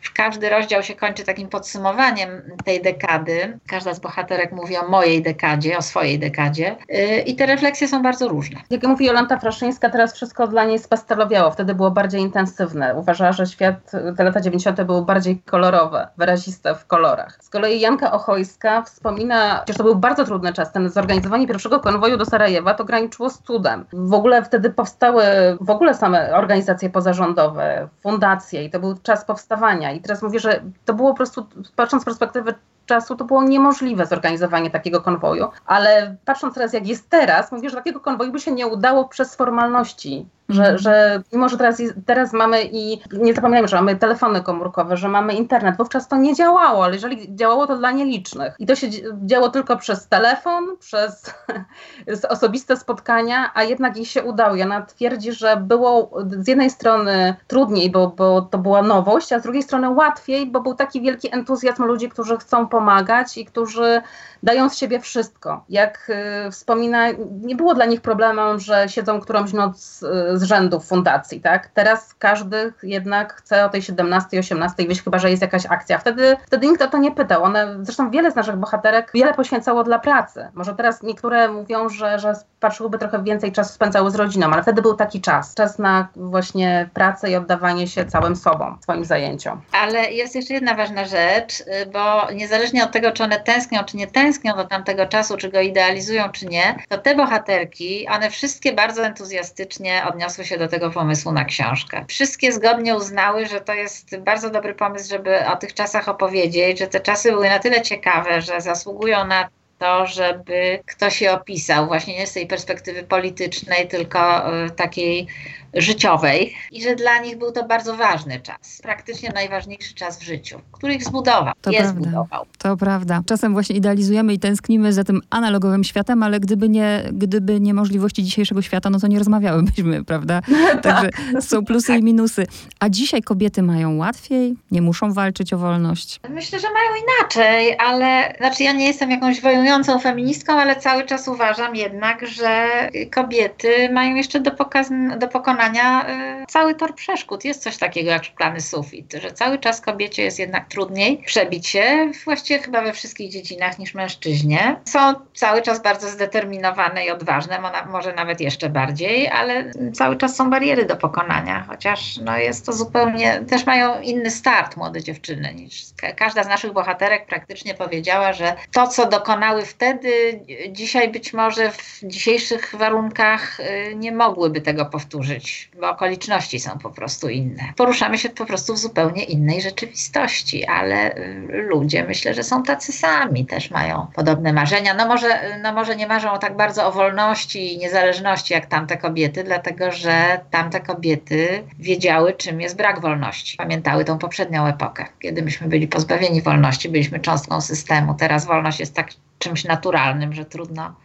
każdy 0.09 0.49
rozdział 0.49 0.83
się 0.83 0.95
kończy 0.95 1.23
takim 1.23 1.49
podsumowaniem 1.49 2.29
tej 2.65 2.81
dekady. 2.81 3.59
Każda 3.67 3.93
z 3.93 3.99
bohaterek 3.99 4.51
mówi 4.51 4.77
o 4.77 4.87
mojej 4.87 5.21
dekadzie, 5.21 5.77
o 5.77 5.81
swojej 5.81 6.19
dekadzie 6.19 6.75
yy, 6.89 7.19
i 7.19 7.35
te 7.35 7.45
refleksje 7.45 7.87
są 7.87 8.01
bardzo 8.01 8.27
różne. 8.27 8.61
Jak 8.69 8.83
mówi 8.83 9.05
Jolanta 9.05 9.39
Fraszyńska, 9.39 9.89
teraz 9.89 10.13
wszystko 10.13 10.47
dla 10.47 10.63
niej 10.65 10.79
spastelowiało, 10.79 11.51
wtedy 11.51 11.75
było 11.75 11.91
bardziej 11.91 12.21
intensywne. 12.21 12.95
Uważała, 12.95 13.31
że 13.31 13.45
świat, 13.45 13.91
te 14.17 14.23
lata 14.23 14.41
90. 14.41 14.81
były 14.81 15.05
bardziej 15.05 15.41
kolorowe, 15.45 16.07
wyraziste 16.17 16.75
w 16.75 16.85
kolorach. 16.85 17.37
Z 17.41 17.49
kolei 17.49 17.79
Janka 17.79 18.11
Ochojska 18.11 18.81
wspomina, 18.81 19.59
chociaż 19.59 19.77
to 19.77 19.83
był 19.83 19.95
bardzo 19.95 20.25
trudny 20.25 20.53
czas, 20.53 20.71
ten 20.71 20.89
zorganizowanie 20.89 21.47
pierwszego 21.47 21.79
konwoju 21.79 22.17
do 22.17 22.25
Sarajewa 22.25 22.73
to 22.73 22.85
graniczyło 22.85 23.29
z 23.29 23.39
cudem. 23.39 23.85
W 23.93 24.13
ogóle 24.13 24.43
wtedy 24.43 24.69
powstały 24.69 25.23
w 25.61 25.69
ogóle 25.69 25.93
same 25.93 26.35
organizacje 26.35 26.89
pozarządowe, 26.89 27.87
fundacje 28.01 28.63
i 28.63 28.69
to 28.69 28.79
był 28.79 28.97
czas 28.97 29.25
powstawania 29.25 29.92
i 29.93 30.01
teraz 30.01 30.21
mówię, 30.21 30.39
że 30.39 30.63
to 30.85 30.93
było 30.93 31.09
po 31.09 31.17
prostu, 31.17 31.45
patrząc 31.75 32.03
z 32.03 32.05
perspektywy 32.05 32.53
czasu, 32.85 33.15
to 33.15 33.25
było 33.25 33.43
niemożliwe 33.43 34.05
zorganizowanie 34.05 34.69
takiego 34.69 35.01
konwoju, 35.01 35.47
ale 35.65 36.15
patrząc 36.25 36.53
teraz 36.53 36.73
jak 36.73 36.87
jest 36.87 37.09
teraz, 37.09 37.51
mówię, 37.51 37.69
że 37.69 37.75
takiego 37.75 37.99
konwoju 37.99 38.31
by 38.31 38.39
się 38.39 38.51
nie 38.51 38.67
udało 38.67 39.07
przez 39.07 39.35
formalności 39.35 40.25
że, 40.49 40.77
że 40.77 41.21
mimo, 41.33 41.49
że 41.49 41.57
teraz, 41.57 41.81
teraz 42.05 42.33
mamy 42.33 42.63
i 42.71 43.01
nie 43.13 43.33
zapominajmy, 43.33 43.67
że 43.67 43.75
mamy 43.75 43.95
telefony 43.95 44.41
komórkowe, 44.41 44.97
że 44.97 45.09
mamy 45.09 45.33
internet, 45.33 45.77
wówczas 45.77 46.07
to 46.07 46.15
nie 46.15 46.35
działało, 46.35 46.83
ale 46.83 46.93
jeżeli 46.93 47.35
działało 47.35 47.67
to 47.67 47.77
dla 47.77 47.91
nielicznych. 47.91 48.55
I 48.59 48.65
to 48.65 48.75
się 48.75 48.87
działo 49.25 49.49
tylko 49.49 49.77
przez 49.77 50.07
telefon, 50.07 50.77
przez 50.79 51.33
osobiste 52.29 52.77
spotkania, 52.77 53.51
a 53.53 53.63
jednak 53.63 53.95
jej 53.95 54.05
się 54.05 54.23
udało. 54.23 54.55
I 54.55 54.63
ona 54.63 54.81
twierdzi, 54.81 55.33
że 55.33 55.57
było 55.57 56.11
z 56.39 56.47
jednej 56.47 56.69
strony 56.69 57.35
trudniej, 57.47 57.91
bo, 57.91 58.07
bo 58.07 58.41
to 58.41 58.57
była 58.57 58.81
nowość, 58.81 59.33
a 59.33 59.39
z 59.39 59.43
drugiej 59.43 59.63
strony 59.63 59.89
łatwiej, 59.89 60.47
bo 60.47 60.61
był 60.61 60.75
taki 60.75 61.01
wielki 61.01 61.35
entuzjazm 61.35 61.83
ludzi, 61.83 62.09
którzy 62.09 62.37
chcą 62.37 62.67
pomagać 62.67 63.37
i 63.37 63.45
którzy 63.45 64.01
dają 64.43 64.69
z 64.69 64.77
siebie 64.77 64.99
wszystko. 64.99 65.63
Jak 65.69 66.11
y, 66.47 66.51
wspomina, 66.51 67.07
nie 67.41 67.55
było 67.55 67.75
dla 67.75 67.85
nich 67.85 68.01
problemem, 68.01 68.59
że 68.59 68.89
siedzą 68.89 69.19
którąś 69.19 69.53
noc 69.53 70.03
y, 70.32 70.32
z 70.37 70.43
rzędu 70.43 70.79
w 70.79 70.85
fundacji, 70.85 71.41
tak? 71.41 71.67
Teraz 71.67 72.13
każdy 72.13 72.73
jednak 72.83 73.33
chce 73.33 73.65
o 73.65 73.69
tej 73.69 73.81
17, 73.81 74.39
18 74.39 74.87
wyjść, 74.87 75.03
chyba 75.03 75.19
że 75.19 75.29
jest 75.29 75.41
jakaś 75.41 75.65
akcja. 75.65 75.97
Wtedy, 75.97 76.37
wtedy 76.47 76.67
nikt 76.67 76.81
o 76.81 76.87
to 76.87 76.97
nie 76.97 77.11
pytał. 77.11 77.43
One, 77.43 77.77
zresztą 77.81 78.09
wiele 78.09 78.31
z 78.31 78.35
naszych 78.35 78.55
bohaterek 78.55 79.11
wiele 79.13 79.33
poświęcało 79.33 79.83
dla 79.83 79.99
pracy. 79.99 80.47
Może 80.53 80.75
teraz 80.75 81.03
niektóre 81.03 81.47
mówią, 81.47 81.89
że, 81.89 82.19
że 82.19 82.33
patrzyłyby 82.59 82.97
trochę 82.97 83.23
więcej 83.23 83.51
czasu 83.51 83.73
spędzały 83.73 84.11
z 84.11 84.15
rodziną, 84.15 84.47
ale 84.51 84.61
wtedy 84.63 84.81
był 84.81 84.93
taki 84.93 85.21
czas. 85.21 85.55
Czas 85.55 85.79
na 85.79 86.07
właśnie 86.15 86.89
pracę 86.93 87.31
i 87.31 87.35
oddawanie 87.35 87.87
się 87.87 88.05
całym 88.05 88.35
sobą, 88.35 88.77
swoim 88.81 89.05
zajęciom. 89.05 89.61
Ale 89.71 90.11
jest 90.11 90.35
jeszcze 90.35 90.53
jedna 90.53 90.75
ważna 90.75 91.05
rzecz, 91.05 91.63
bo 91.93 92.31
niezależnie 92.31 92.83
od 92.83 92.91
tego, 92.91 93.11
czy 93.11 93.23
one 93.23 93.39
tęsknią, 93.39 93.83
czy 93.83 93.97
nie 93.97 94.07
tęsknią 94.07 94.55
do 94.55 94.65
tamtego 94.65 95.05
czasu, 95.05 95.37
czy 95.37 95.51
go 95.51 95.59
idealizują, 95.59 96.29
czy 96.29 96.45
nie, 96.45 96.75
to 96.89 96.97
te 96.97 97.15
bohaterki, 97.15 98.07
one 98.07 98.29
wszystkie 98.29 98.73
bardzo 98.73 99.05
entuzjastycznie 99.05 100.03
odniosły 100.09 100.22
się 100.29 100.57
do 100.57 100.67
tego 100.67 100.89
pomysłu 100.89 101.31
na 101.31 101.45
książkę. 101.45 102.05
Wszystkie 102.07 102.51
zgodnie 102.51 102.95
uznały, 102.95 103.45
że 103.45 103.61
to 103.61 103.73
jest 103.73 104.17
bardzo 104.17 104.49
dobry 104.49 104.73
pomysł, 104.73 105.09
żeby 105.09 105.45
o 105.45 105.55
tych 105.55 105.73
czasach 105.73 106.09
opowiedzieć, 106.09 106.79
że 106.79 106.87
te 106.87 106.99
czasy 106.99 107.31
były 107.31 107.49
na 107.49 107.59
tyle 107.59 107.81
ciekawe, 107.81 108.41
że 108.41 108.61
zasługują 108.61 109.27
na 109.27 109.49
to, 109.79 110.05
żeby 110.05 110.79
ktoś 110.85 111.21
je 111.21 111.31
opisał, 111.33 111.87
właśnie 111.87 112.19
nie 112.19 112.27
z 112.27 112.33
tej 112.33 112.47
perspektywy 112.47 113.03
politycznej, 113.03 113.87
tylko 113.87 114.53
y, 114.65 114.69
takiej 114.69 115.27
życiowej 115.75 116.53
i 116.71 116.83
że 116.83 116.95
dla 116.95 117.19
nich 117.19 117.37
był 117.37 117.51
to 117.51 117.67
bardzo 117.67 117.95
ważny 117.95 118.39
czas, 118.39 118.79
praktycznie 118.83 119.31
najważniejszy 119.35 119.93
czas 119.95 120.19
w 120.19 120.23
życiu, 120.23 120.59
który 120.71 120.93
ich 120.93 121.03
zbudował, 121.03 121.53
to 121.61 121.71
je 121.71 121.79
prawda. 121.79 122.01
zbudował. 122.01 122.45
To 122.57 122.77
prawda. 122.77 123.21
Czasem 123.25 123.53
właśnie 123.53 123.75
idealizujemy 123.75 124.33
i 124.33 124.39
tęsknimy 124.39 124.93
za 124.93 125.03
tym 125.03 125.21
analogowym 125.29 125.83
światem, 125.83 126.23
ale 126.23 126.39
gdyby 126.39 126.69
nie, 126.69 127.03
gdyby 127.11 127.59
nie 127.59 127.73
możliwości 127.73 128.23
dzisiejszego 128.23 128.61
świata, 128.61 128.89
no 128.89 128.99
to 128.99 129.07
nie 129.07 129.19
rozmawiałybyśmy, 129.19 130.03
prawda? 130.13 130.41
Także 130.81 131.09
tak. 131.09 131.43
są 131.49 131.65
plusy 131.65 131.95
i 131.97 132.03
minusy. 132.03 132.45
A 132.79 132.89
dzisiaj 132.89 133.21
kobiety 133.21 133.63
mają 133.63 133.97
łatwiej, 133.97 134.55
nie 134.71 134.81
muszą 134.81 135.13
walczyć 135.13 135.53
o 135.53 135.57
wolność? 135.57 136.19
Myślę, 136.29 136.59
że 136.59 136.67
mają 136.67 137.03
inaczej, 137.03 137.77
ale 137.79 138.33
znaczy 138.37 138.63
ja 138.63 138.71
nie 138.71 138.87
jestem 138.87 139.11
jakąś 139.11 139.41
wojującą 139.41 139.99
feministką, 139.99 140.53
ale 140.53 140.75
cały 140.75 141.05
czas 141.05 141.27
uważam 141.27 141.75
jednak, 141.75 142.27
że 142.27 142.67
kobiety 143.11 143.89
mają 143.93 144.15
jeszcze 144.15 144.39
do, 144.39 144.51
pokaz- 144.51 145.17
do 145.17 145.27
pokonania 145.27 145.62
pokonania 145.63 146.09
y, 146.41 146.45
cały 146.47 146.75
tor 146.75 146.95
przeszkód. 146.95 147.45
Jest 147.45 147.63
coś 147.63 147.77
takiego 147.77 148.09
jak 148.11 148.23
szklany 148.23 148.61
sufit, 148.61 149.13
że 149.21 149.31
cały 149.31 149.59
czas 149.59 149.81
kobiecie 149.81 150.23
jest 150.23 150.39
jednak 150.39 150.67
trudniej 150.67 151.17
przebić 151.17 151.67
się, 151.67 152.11
właściwie 152.25 152.59
chyba 152.59 152.81
we 152.81 152.93
wszystkich 152.93 153.31
dziedzinach 153.31 153.79
niż 153.79 153.93
mężczyźnie. 153.93 154.75
Są 154.85 155.13
cały 155.33 155.61
czas 155.61 155.81
bardzo 155.81 156.09
zdeterminowane 156.09 157.05
i 157.05 157.11
odważne, 157.11 157.59
może 157.91 158.13
nawet 158.13 158.41
jeszcze 158.41 158.69
bardziej, 158.69 159.27
ale 159.27 159.71
cały 159.93 160.17
czas 160.17 160.35
są 160.35 160.49
bariery 160.49 160.85
do 160.85 160.95
pokonania, 160.95 161.65
chociaż 161.67 162.17
no 162.17 162.37
jest 162.37 162.65
to 162.65 162.73
zupełnie, 162.73 163.41
też 163.49 163.65
mają 163.65 164.01
inny 164.01 164.31
start 164.31 164.77
młode 164.77 165.03
dziewczyny 165.03 165.53
niż 165.53 165.83
każda 166.15 166.43
z 166.43 166.47
naszych 166.47 166.73
bohaterek 166.73 167.25
praktycznie 167.25 167.73
powiedziała, 167.73 168.33
że 168.33 168.55
to, 168.71 168.87
co 168.87 169.05
dokonały 169.05 169.65
wtedy, 169.65 170.39
dzisiaj 170.69 171.11
być 171.11 171.33
może 171.33 171.71
w 171.71 171.99
dzisiejszych 172.03 172.75
warunkach 172.77 173.59
y, 173.59 173.95
nie 173.95 174.11
mogłyby 174.11 174.61
tego 174.61 174.85
powtórzyć 174.85 175.52
bo 175.81 175.89
okoliczności 175.89 176.59
są 176.59 176.79
po 176.79 176.89
prostu 176.89 177.29
inne. 177.29 177.63
Poruszamy 177.75 178.17
się 178.17 178.29
po 178.29 178.45
prostu 178.45 178.73
w 178.73 178.77
zupełnie 178.77 179.23
innej 179.23 179.61
rzeczywistości, 179.61 180.65
ale 180.65 181.17
y, 181.17 181.67
ludzie 181.69 182.03
myślę, 182.03 182.33
że 182.33 182.43
są 182.43 182.63
tacy 182.63 182.91
sami, 182.91 183.45
też 183.45 183.71
mają 183.71 184.07
podobne 184.15 184.53
marzenia. 184.53 184.93
No 184.93 185.07
może, 185.07 185.59
no 185.63 185.73
może 185.73 185.95
nie 185.95 186.07
marzą 186.07 186.39
tak 186.39 186.57
bardzo 186.57 186.87
o 186.87 186.91
wolności 186.91 187.73
i 187.73 187.77
niezależności 187.77 188.53
jak 188.53 188.65
tamte 188.65 188.97
kobiety, 188.97 189.43
dlatego 189.43 189.91
że 189.91 190.39
tamte 190.51 190.81
kobiety 190.81 191.63
wiedziały, 191.79 192.33
czym 192.33 192.61
jest 192.61 192.77
brak 192.77 193.01
wolności. 193.01 193.57
Pamiętały 193.57 194.05
tą 194.05 194.17
poprzednią 194.17 194.67
epokę, 194.67 195.05
kiedy 195.19 195.41
myśmy 195.41 195.67
byli 195.67 195.87
pozbawieni 195.87 196.41
wolności, 196.41 196.89
byliśmy 196.89 197.19
cząstką 197.19 197.61
systemu. 197.61 198.13
Teraz 198.13 198.45
wolność 198.45 198.79
jest 198.79 198.95
tak 198.95 199.09
czymś 199.39 199.63
naturalnym, 199.63 200.33
że 200.33 200.45
trudno 200.45 200.95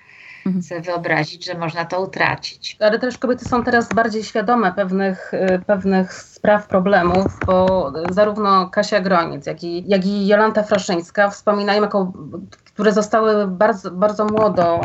mhm. 0.48 0.62
sobie 0.62 0.80
wyobrazić, 0.80 1.46
że 1.46 1.58
można 1.58 1.84
to 1.84 2.00
utracić. 2.00 2.76
Ale 2.80 2.98
też 2.98 3.18
kobiety 3.18 3.44
są 3.44 3.64
teraz 3.64 3.94
bardziej 3.94 4.24
świadome 4.24 4.72
pewnych, 4.72 5.34
y, 5.34 5.60
pewnych 5.66 6.12
spraw, 6.12 6.66
problemów, 6.66 7.38
bo 7.46 7.92
zarówno 8.10 8.70
Kasia 8.70 9.00
Groniec, 9.00 9.46
jak 9.46 9.64
i, 9.64 9.88
jak 9.88 10.06
i 10.06 10.26
Jolanta 10.26 10.62
Fraszyńska 10.62 11.30
wspominają 11.30 11.82
jako 11.82 12.12
które 12.78 12.92
zostały 12.92 13.46
bardzo, 13.46 13.90
bardzo 13.90 14.24
młodo 14.24 14.80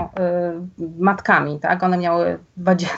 y, 0.80 0.90
matkami, 1.00 1.60
tak? 1.60 1.84
One 1.84 1.98
miały 1.98 2.40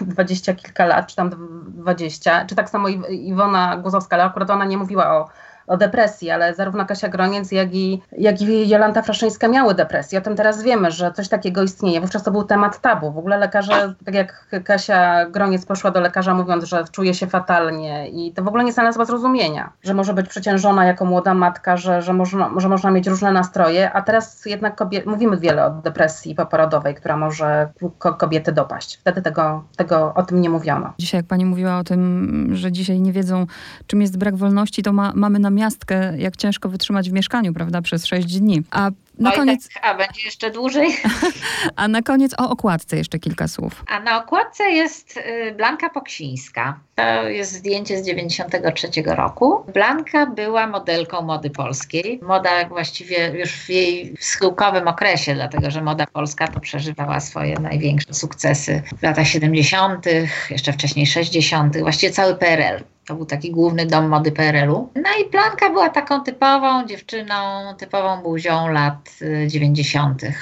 dwadzieścia 0.02 0.54
kilka 0.54 0.86
lat, 0.86 1.08
czy 1.08 1.16
tam 1.16 1.32
dwadzieścia, 1.68 2.46
czy 2.46 2.56
tak 2.56 2.70
samo 2.70 2.88
Iwona 3.10 3.78
Głosowska, 3.78 4.16
ale 4.16 4.24
akurat 4.24 4.50
ona 4.50 4.66
nie 4.66 4.78
mówiła 4.78 5.18
o 5.18 5.28
o 5.68 5.78
depresji, 5.78 6.32
ale 6.32 6.54
zarówno 6.54 6.86
Kasia 6.86 7.10
Groniec, 7.10 7.52
jak 7.52 7.74
i, 7.74 8.02
jak 8.18 8.42
i 8.42 8.70
Jolanta 8.70 9.02
Fraszyńska 9.02 9.48
miały 9.48 9.76
depresję. 9.76 10.20
O 10.20 10.22
tym 10.22 10.36
teraz 10.36 10.64
wiemy, 10.64 10.92
że 10.92 11.12
coś 11.12 11.30
takiego 11.30 11.64
istnieje. 11.64 12.02
Wówczas 12.02 12.24
to 12.24 12.32
był 12.32 12.44
temat 12.44 12.82
tabu. 12.82 13.12
W 13.12 13.18
ogóle 13.18 13.38
lekarze, 13.38 13.94
tak 14.06 14.16
jak 14.16 14.48
Kasia 14.64 15.26
Groniec 15.30 15.66
poszła 15.66 15.92
do 15.92 16.00
lekarza 16.00 16.34
mówiąc, 16.34 16.64
że 16.64 16.86
czuje 16.92 17.14
się 17.14 17.28
fatalnie 17.28 18.10
i 18.10 18.34
to 18.34 18.44
w 18.44 18.48
ogóle 18.48 18.64
nie 18.64 18.74
znalazła 18.74 19.06
zrozumienia, 19.06 19.72
że 19.84 19.94
może 19.94 20.14
być 20.14 20.28
przeciążona 20.28 20.86
jako 20.86 21.06
młoda 21.06 21.34
matka, 21.34 21.78
że, 21.78 22.02
że, 22.02 22.14
można, 22.14 22.50
że 22.58 22.70
można 22.70 22.92
mieć 22.92 23.08
różne 23.08 23.32
nastroje, 23.32 23.92
a 23.94 24.02
teraz 24.02 24.46
jednak 24.46 24.76
kobiet, 24.76 25.06
mówimy 25.06 25.38
wiele 25.38 25.66
o 25.66 25.70
depresji 25.70 26.36
poporodowej, 26.36 26.96
która 26.96 27.18
może 27.18 27.70
kobiety 28.18 28.52
dopaść. 28.52 28.98
Wtedy 28.98 29.22
tego, 29.22 29.64
tego 29.76 30.14
o 30.16 30.24
tym 30.24 30.42
nie 30.42 30.50
mówiono. 30.50 30.94
Dzisiaj, 31.00 31.20
jak 31.20 31.28
pani 31.28 31.46
mówiła 31.46 31.78
o 31.78 31.84
tym, 31.84 32.50
że 32.52 32.72
dzisiaj 32.72 33.00
nie 33.02 33.12
wiedzą, 33.12 33.46
czym 33.88 34.02
jest 34.02 34.18
brak 34.18 34.36
wolności, 34.36 34.84
to 34.84 34.94
ma, 34.94 35.12
mamy 35.16 35.40
na 35.40 35.50
namiastkę, 35.56 36.14
jak 36.18 36.36
ciężko 36.36 36.70
wytrzymać 36.70 37.10
w 37.10 37.14
mieszkaniu, 37.14 37.54
prawda, 37.54 37.82
przez 37.82 38.06
sześć 38.06 38.40
dni. 38.40 38.64
A 38.72 38.92
na 39.20 39.30
Oj, 39.30 39.36
koniec, 39.36 39.70
tak, 39.74 39.86
a 39.86 39.98
będzie 39.98 40.22
jeszcze 40.26 40.52
dłużej. 40.52 40.98
a 41.76 41.88
na 41.88 42.02
koniec 42.02 42.34
o 42.40 42.50
okładce 42.50 42.98
jeszcze 42.98 43.20
kilka 43.20 43.48
słów. 43.48 43.84
A 43.88 44.00
na 44.00 44.24
okładce 44.24 44.64
jest 44.64 45.18
y, 45.18 45.54
Blanka 45.58 45.90
Poksińska. 45.90 46.80
To 46.96 47.30
jest 47.30 47.52
zdjęcie 47.52 47.98
z 47.98 48.06
93 48.06 48.88
roku. 49.06 49.64
Blanka 49.74 50.26
była 50.26 50.68
modelką 50.68 51.22
mody 51.22 51.50
polskiej. 51.50 52.20
Moda 52.24 52.68
właściwie 52.70 53.32
już 53.40 53.52
w 53.52 53.70
jej 53.70 54.16
schyłkowym 54.20 54.88
okresie, 54.88 55.34
dlatego 55.34 55.72
że 55.72 55.82
moda 55.82 56.08
polska 56.14 56.48
to 56.48 56.60
przeżywała 56.60 57.20
swoje 57.20 57.56
największe 57.60 58.14
sukcesy 58.14 58.82
w 59.00 59.04
latach 59.04 59.28
70., 59.28 60.06
jeszcze 60.50 60.74
wcześniej 60.74 61.08
60., 61.08 61.78
właściwie 61.78 62.14
cały 62.14 62.36
PRL. 62.36 62.95
To 63.06 63.16
był 63.16 63.26
taki 63.26 63.52
główny 63.52 63.86
dom 63.86 64.08
mody 64.08 64.32
PRL-u. 64.32 64.90
No 64.96 65.10
i 65.22 65.30
Blanka 65.30 65.70
była 65.70 65.90
taką 65.90 66.24
typową 66.24 66.86
dziewczyną, 66.86 67.36
typową 67.78 68.24
buzią 68.24 68.68
lat 68.68 69.10
y, 69.22 69.48
90. 69.48 70.24
Y, 70.24 70.34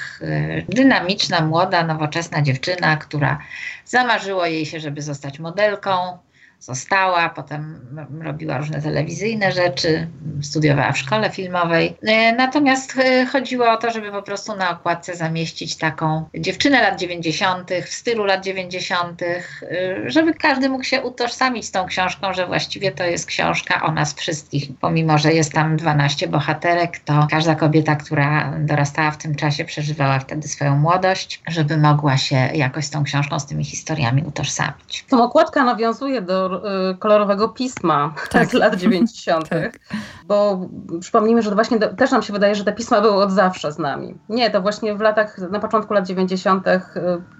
Dynamiczna, 0.68 1.40
młoda, 1.40 1.84
nowoczesna 1.86 2.42
dziewczyna, 2.42 2.96
która 2.96 3.38
zamarzyło 3.84 4.46
jej 4.46 4.66
się, 4.66 4.80
żeby 4.80 5.02
zostać 5.02 5.38
modelką. 5.38 6.18
Została, 6.64 7.28
potem 7.28 7.80
robiła 8.22 8.58
różne 8.58 8.82
telewizyjne 8.82 9.52
rzeczy, 9.52 10.08
studiowała 10.42 10.92
w 10.92 10.98
szkole 10.98 11.30
filmowej. 11.30 11.96
Y, 12.02 12.36
Natomiast 12.36 12.96
y, 12.96 13.26
chodziło 13.26 13.70
o 13.70 13.76
to, 13.76 13.90
żeby 13.90 14.10
po 14.10 14.22
prostu 14.22 14.56
na 14.56 14.70
okładce 14.70 15.16
zamieścić 15.16 15.76
taką 15.76 16.24
dziewczynę 16.34 16.82
lat 16.82 17.00
90., 17.00 17.70
w 17.86 17.88
stylu 17.88 18.24
lat 18.24 18.44
90., 18.44 19.22
y, 19.22 19.44
żeby 20.06 20.34
każdy 20.34 20.68
mógł 20.68 20.84
się 20.84 21.02
utożsamić 21.02 21.66
z 21.66 21.70
tą 21.70 21.86
książką, 21.86 22.32
że 22.32 22.46
właściwie 22.46 22.92
to 22.92 23.04
jest 23.04 23.26
książka 23.26 23.82
o 23.82 23.92
nas 23.92 24.14
wszystkich. 24.14 24.68
Pomimo, 24.80 25.18
że 25.18 25.32
jest 25.32 25.52
tam 25.52 25.76
12 25.76 26.28
bohaterek, 26.28 26.98
to 26.98 27.26
każda 27.30 27.54
kobieta, 27.54 27.96
która 27.96 28.52
dorastała 28.58 29.10
w 29.10 29.18
tym 29.18 29.34
czasie, 29.34 29.64
przeżywała 29.64 30.18
wtedy 30.18 30.48
swoją 30.48 30.76
młodość, 30.76 31.42
żeby 31.48 31.76
mogła 31.76 32.16
się 32.16 32.36
jakoś 32.36 32.84
z 32.84 32.90
tą 32.90 33.04
książką, 33.04 33.40
z 33.40 33.46
tymi 33.46 33.64
historiami 33.64 34.22
utożsamić. 34.26 35.04
Tą 35.08 35.22
okładka 35.22 35.64
nawiązuje 35.64 36.22
do 36.22 36.53
y, 36.56 36.98
kolorowego 36.98 37.48
pisma 37.48 38.14
Tak. 38.30 38.48
z 38.48 38.52
lat 38.52 38.76
90. 38.76 39.48
Tak. 39.48 39.78
Bo 40.24 40.68
przypomnijmy, 41.00 41.42
że 41.42 41.54
właśnie 41.54 41.78
do, 41.78 41.94
też 41.94 42.10
nam 42.10 42.22
się 42.22 42.32
wydaje, 42.32 42.54
że 42.54 42.64
te 42.64 42.72
pisma 42.72 43.00
były 43.00 43.14
od 43.14 43.32
zawsze 43.32 43.72
z 43.72 43.78
nami. 43.78 44.14
Nie, 44.28 44.50
to 44.50 44.62
właśnie 44.62 44.94
w 44.94 45.00
latach, 45.00 45.38
na 45.38 45.60
początku 45.60 45.94
lat 45.94 46.06
90. 46.06 46.66
y, 46.68 46.80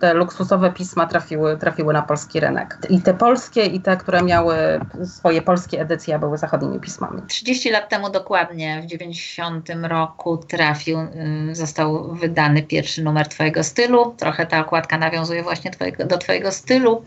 te 0.00 0.14
luksusowe 0.14 0.72
pisma 0.72 1.06
trafiły, 1.06 1.56
trafiły 1.56 1.92
na 1.92 2.02
polski 2.02 2.40
rynek. 2.40 2.78
I 2.90 3.02
te 3.02 3.14
polskie, 3.14 3.64
i 3.64 3.80
te, 3.80 3.96
które 3.96 4.22
miały 4.22 4.56
swoje 5.04 5.42
polskie 5.42 5.80
edycje, 5.80 6.18
były 6.18 6.38
zachodnimi 6.38 6.80
pismami. 6.80 7.22
30 7.28 7.70
lat 7.70 7.88
temu 7.88 8.10
dokładnie, 8.10 8.82
w 8.82 8.86
90 8.86 9.68
roku 9.82 10.36
trafił, 10.36 10.98
y, 11.00 11.54
został 11.54 12.14
wydany 12.14 12.62
pierwszy 12.62 13.02
numer 13.02 13.28
Twojego 13.28 13.64
stylu. 13.64 14.14
Trochę 14.18 14.46
ta 14.46 14.60
okładka 14.60 14.98
nawiązuje 14.98 15.42
właśnie 15.42 15.70
twojego, 15.70 16.04
do 16.04 16.18
Twojego 16.18 16.52
stylu. 16.52 17.04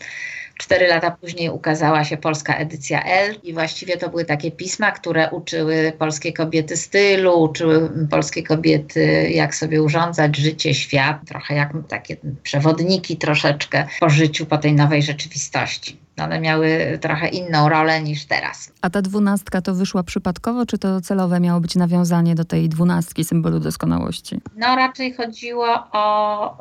Cztery 0.58 0.88
lata 0.88 1.12
później 1.12 1.50
ukazała 1.50 2.04
się 2.04 2.17
polska 2.17 2.56
edycja 2.56 3.04
L 3.04 3.36
i 3.43 3.54
właściwie 3.54 3.98
to 3.98 4.10
były 4.10 4.26
takie 4.26 4.52
pisma, 4.52 4.91
które 4.91 5.30
uczyły 5.30 5.93
polskie 6.00 6.34
kobiety 6.34 6.78
stylu, 6.78 7.41
uczyły 7.41 7.89
polskie 8.10 8.43
kobiety 8.43 9.30
jak 9.30 9.56
sobie 9.56 9.84
urządzać 9.84 10.38
życie, 10.38 10.74
świat, 10.74 11.17
trochę 11.28 11.56
jak 11.56 11.74
takie 11.88 12.17
przewodniki 12.43 13.17
troszeczkę 13.17 13.88
po 14.00 14.10
życiu, 14.10 14.46
po 14.46 14.58
tej 14.58 14.74
nowej 14.74 15.04
rzeczywistości. 15.04 16.07
One 16.23 16.39
miały 16.39 16.97
trochę 17.01 17.27
inną 17.27 17.69
rolę 17.69 18.01
niż 18.01 18.25
teraz. 18.25 18.71
A 18.82 18.89
ta 18.89 19.01
dwunastka 19.01 19.62
to 19.62 19.75
wyszła 19.75 20.03
przypadkowo, 20.03 20.65
czy 20.65 20.77
to 20.77 21.01
celowe 21.01 21.39
miało 21.39 21.60
być 21.62 21.75
nawiązanie 21.75 22.36
do 22.36 22.45
tej 22.45 22.69
dwunastki, 22.69 23.23
symbolu 23.23 23.60
doskonałości? 23.60 24.41
No 24.56 24.75
raczej 24.75 25.13
chodziło 25.13 25.67
o 25.91 26.58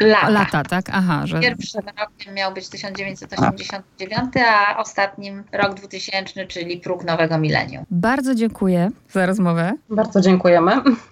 yy, 0.00 0.08
lata. 0.08 0.28
Lata, 0.28 0.62
tak? 0.62 0.84
Aha, 0.92 1.26
że... 1.26 1.40
Pierwszym 1.40 1.82
rokiem 2.00 2.34
miał 2.34 2.54
być 2.54 2.68
1989, 2.68 4.24
a 4.48 4.78
ostatnim 4.78 5.44
rok 5.52 5.74
2000, 5.74 6.46
czyli 6.46 6.76
próg 6.76 7.04
nowego 7.04 7.38
milenium. 7.38 7.84
Bardzo 7.90 8.34
dziękuję 8.34 8.90
za 9.10 9.26
rozmowę. 9.26 9.72
Bardzo 9.90 10.20
dziękujemy. 10.20 10.72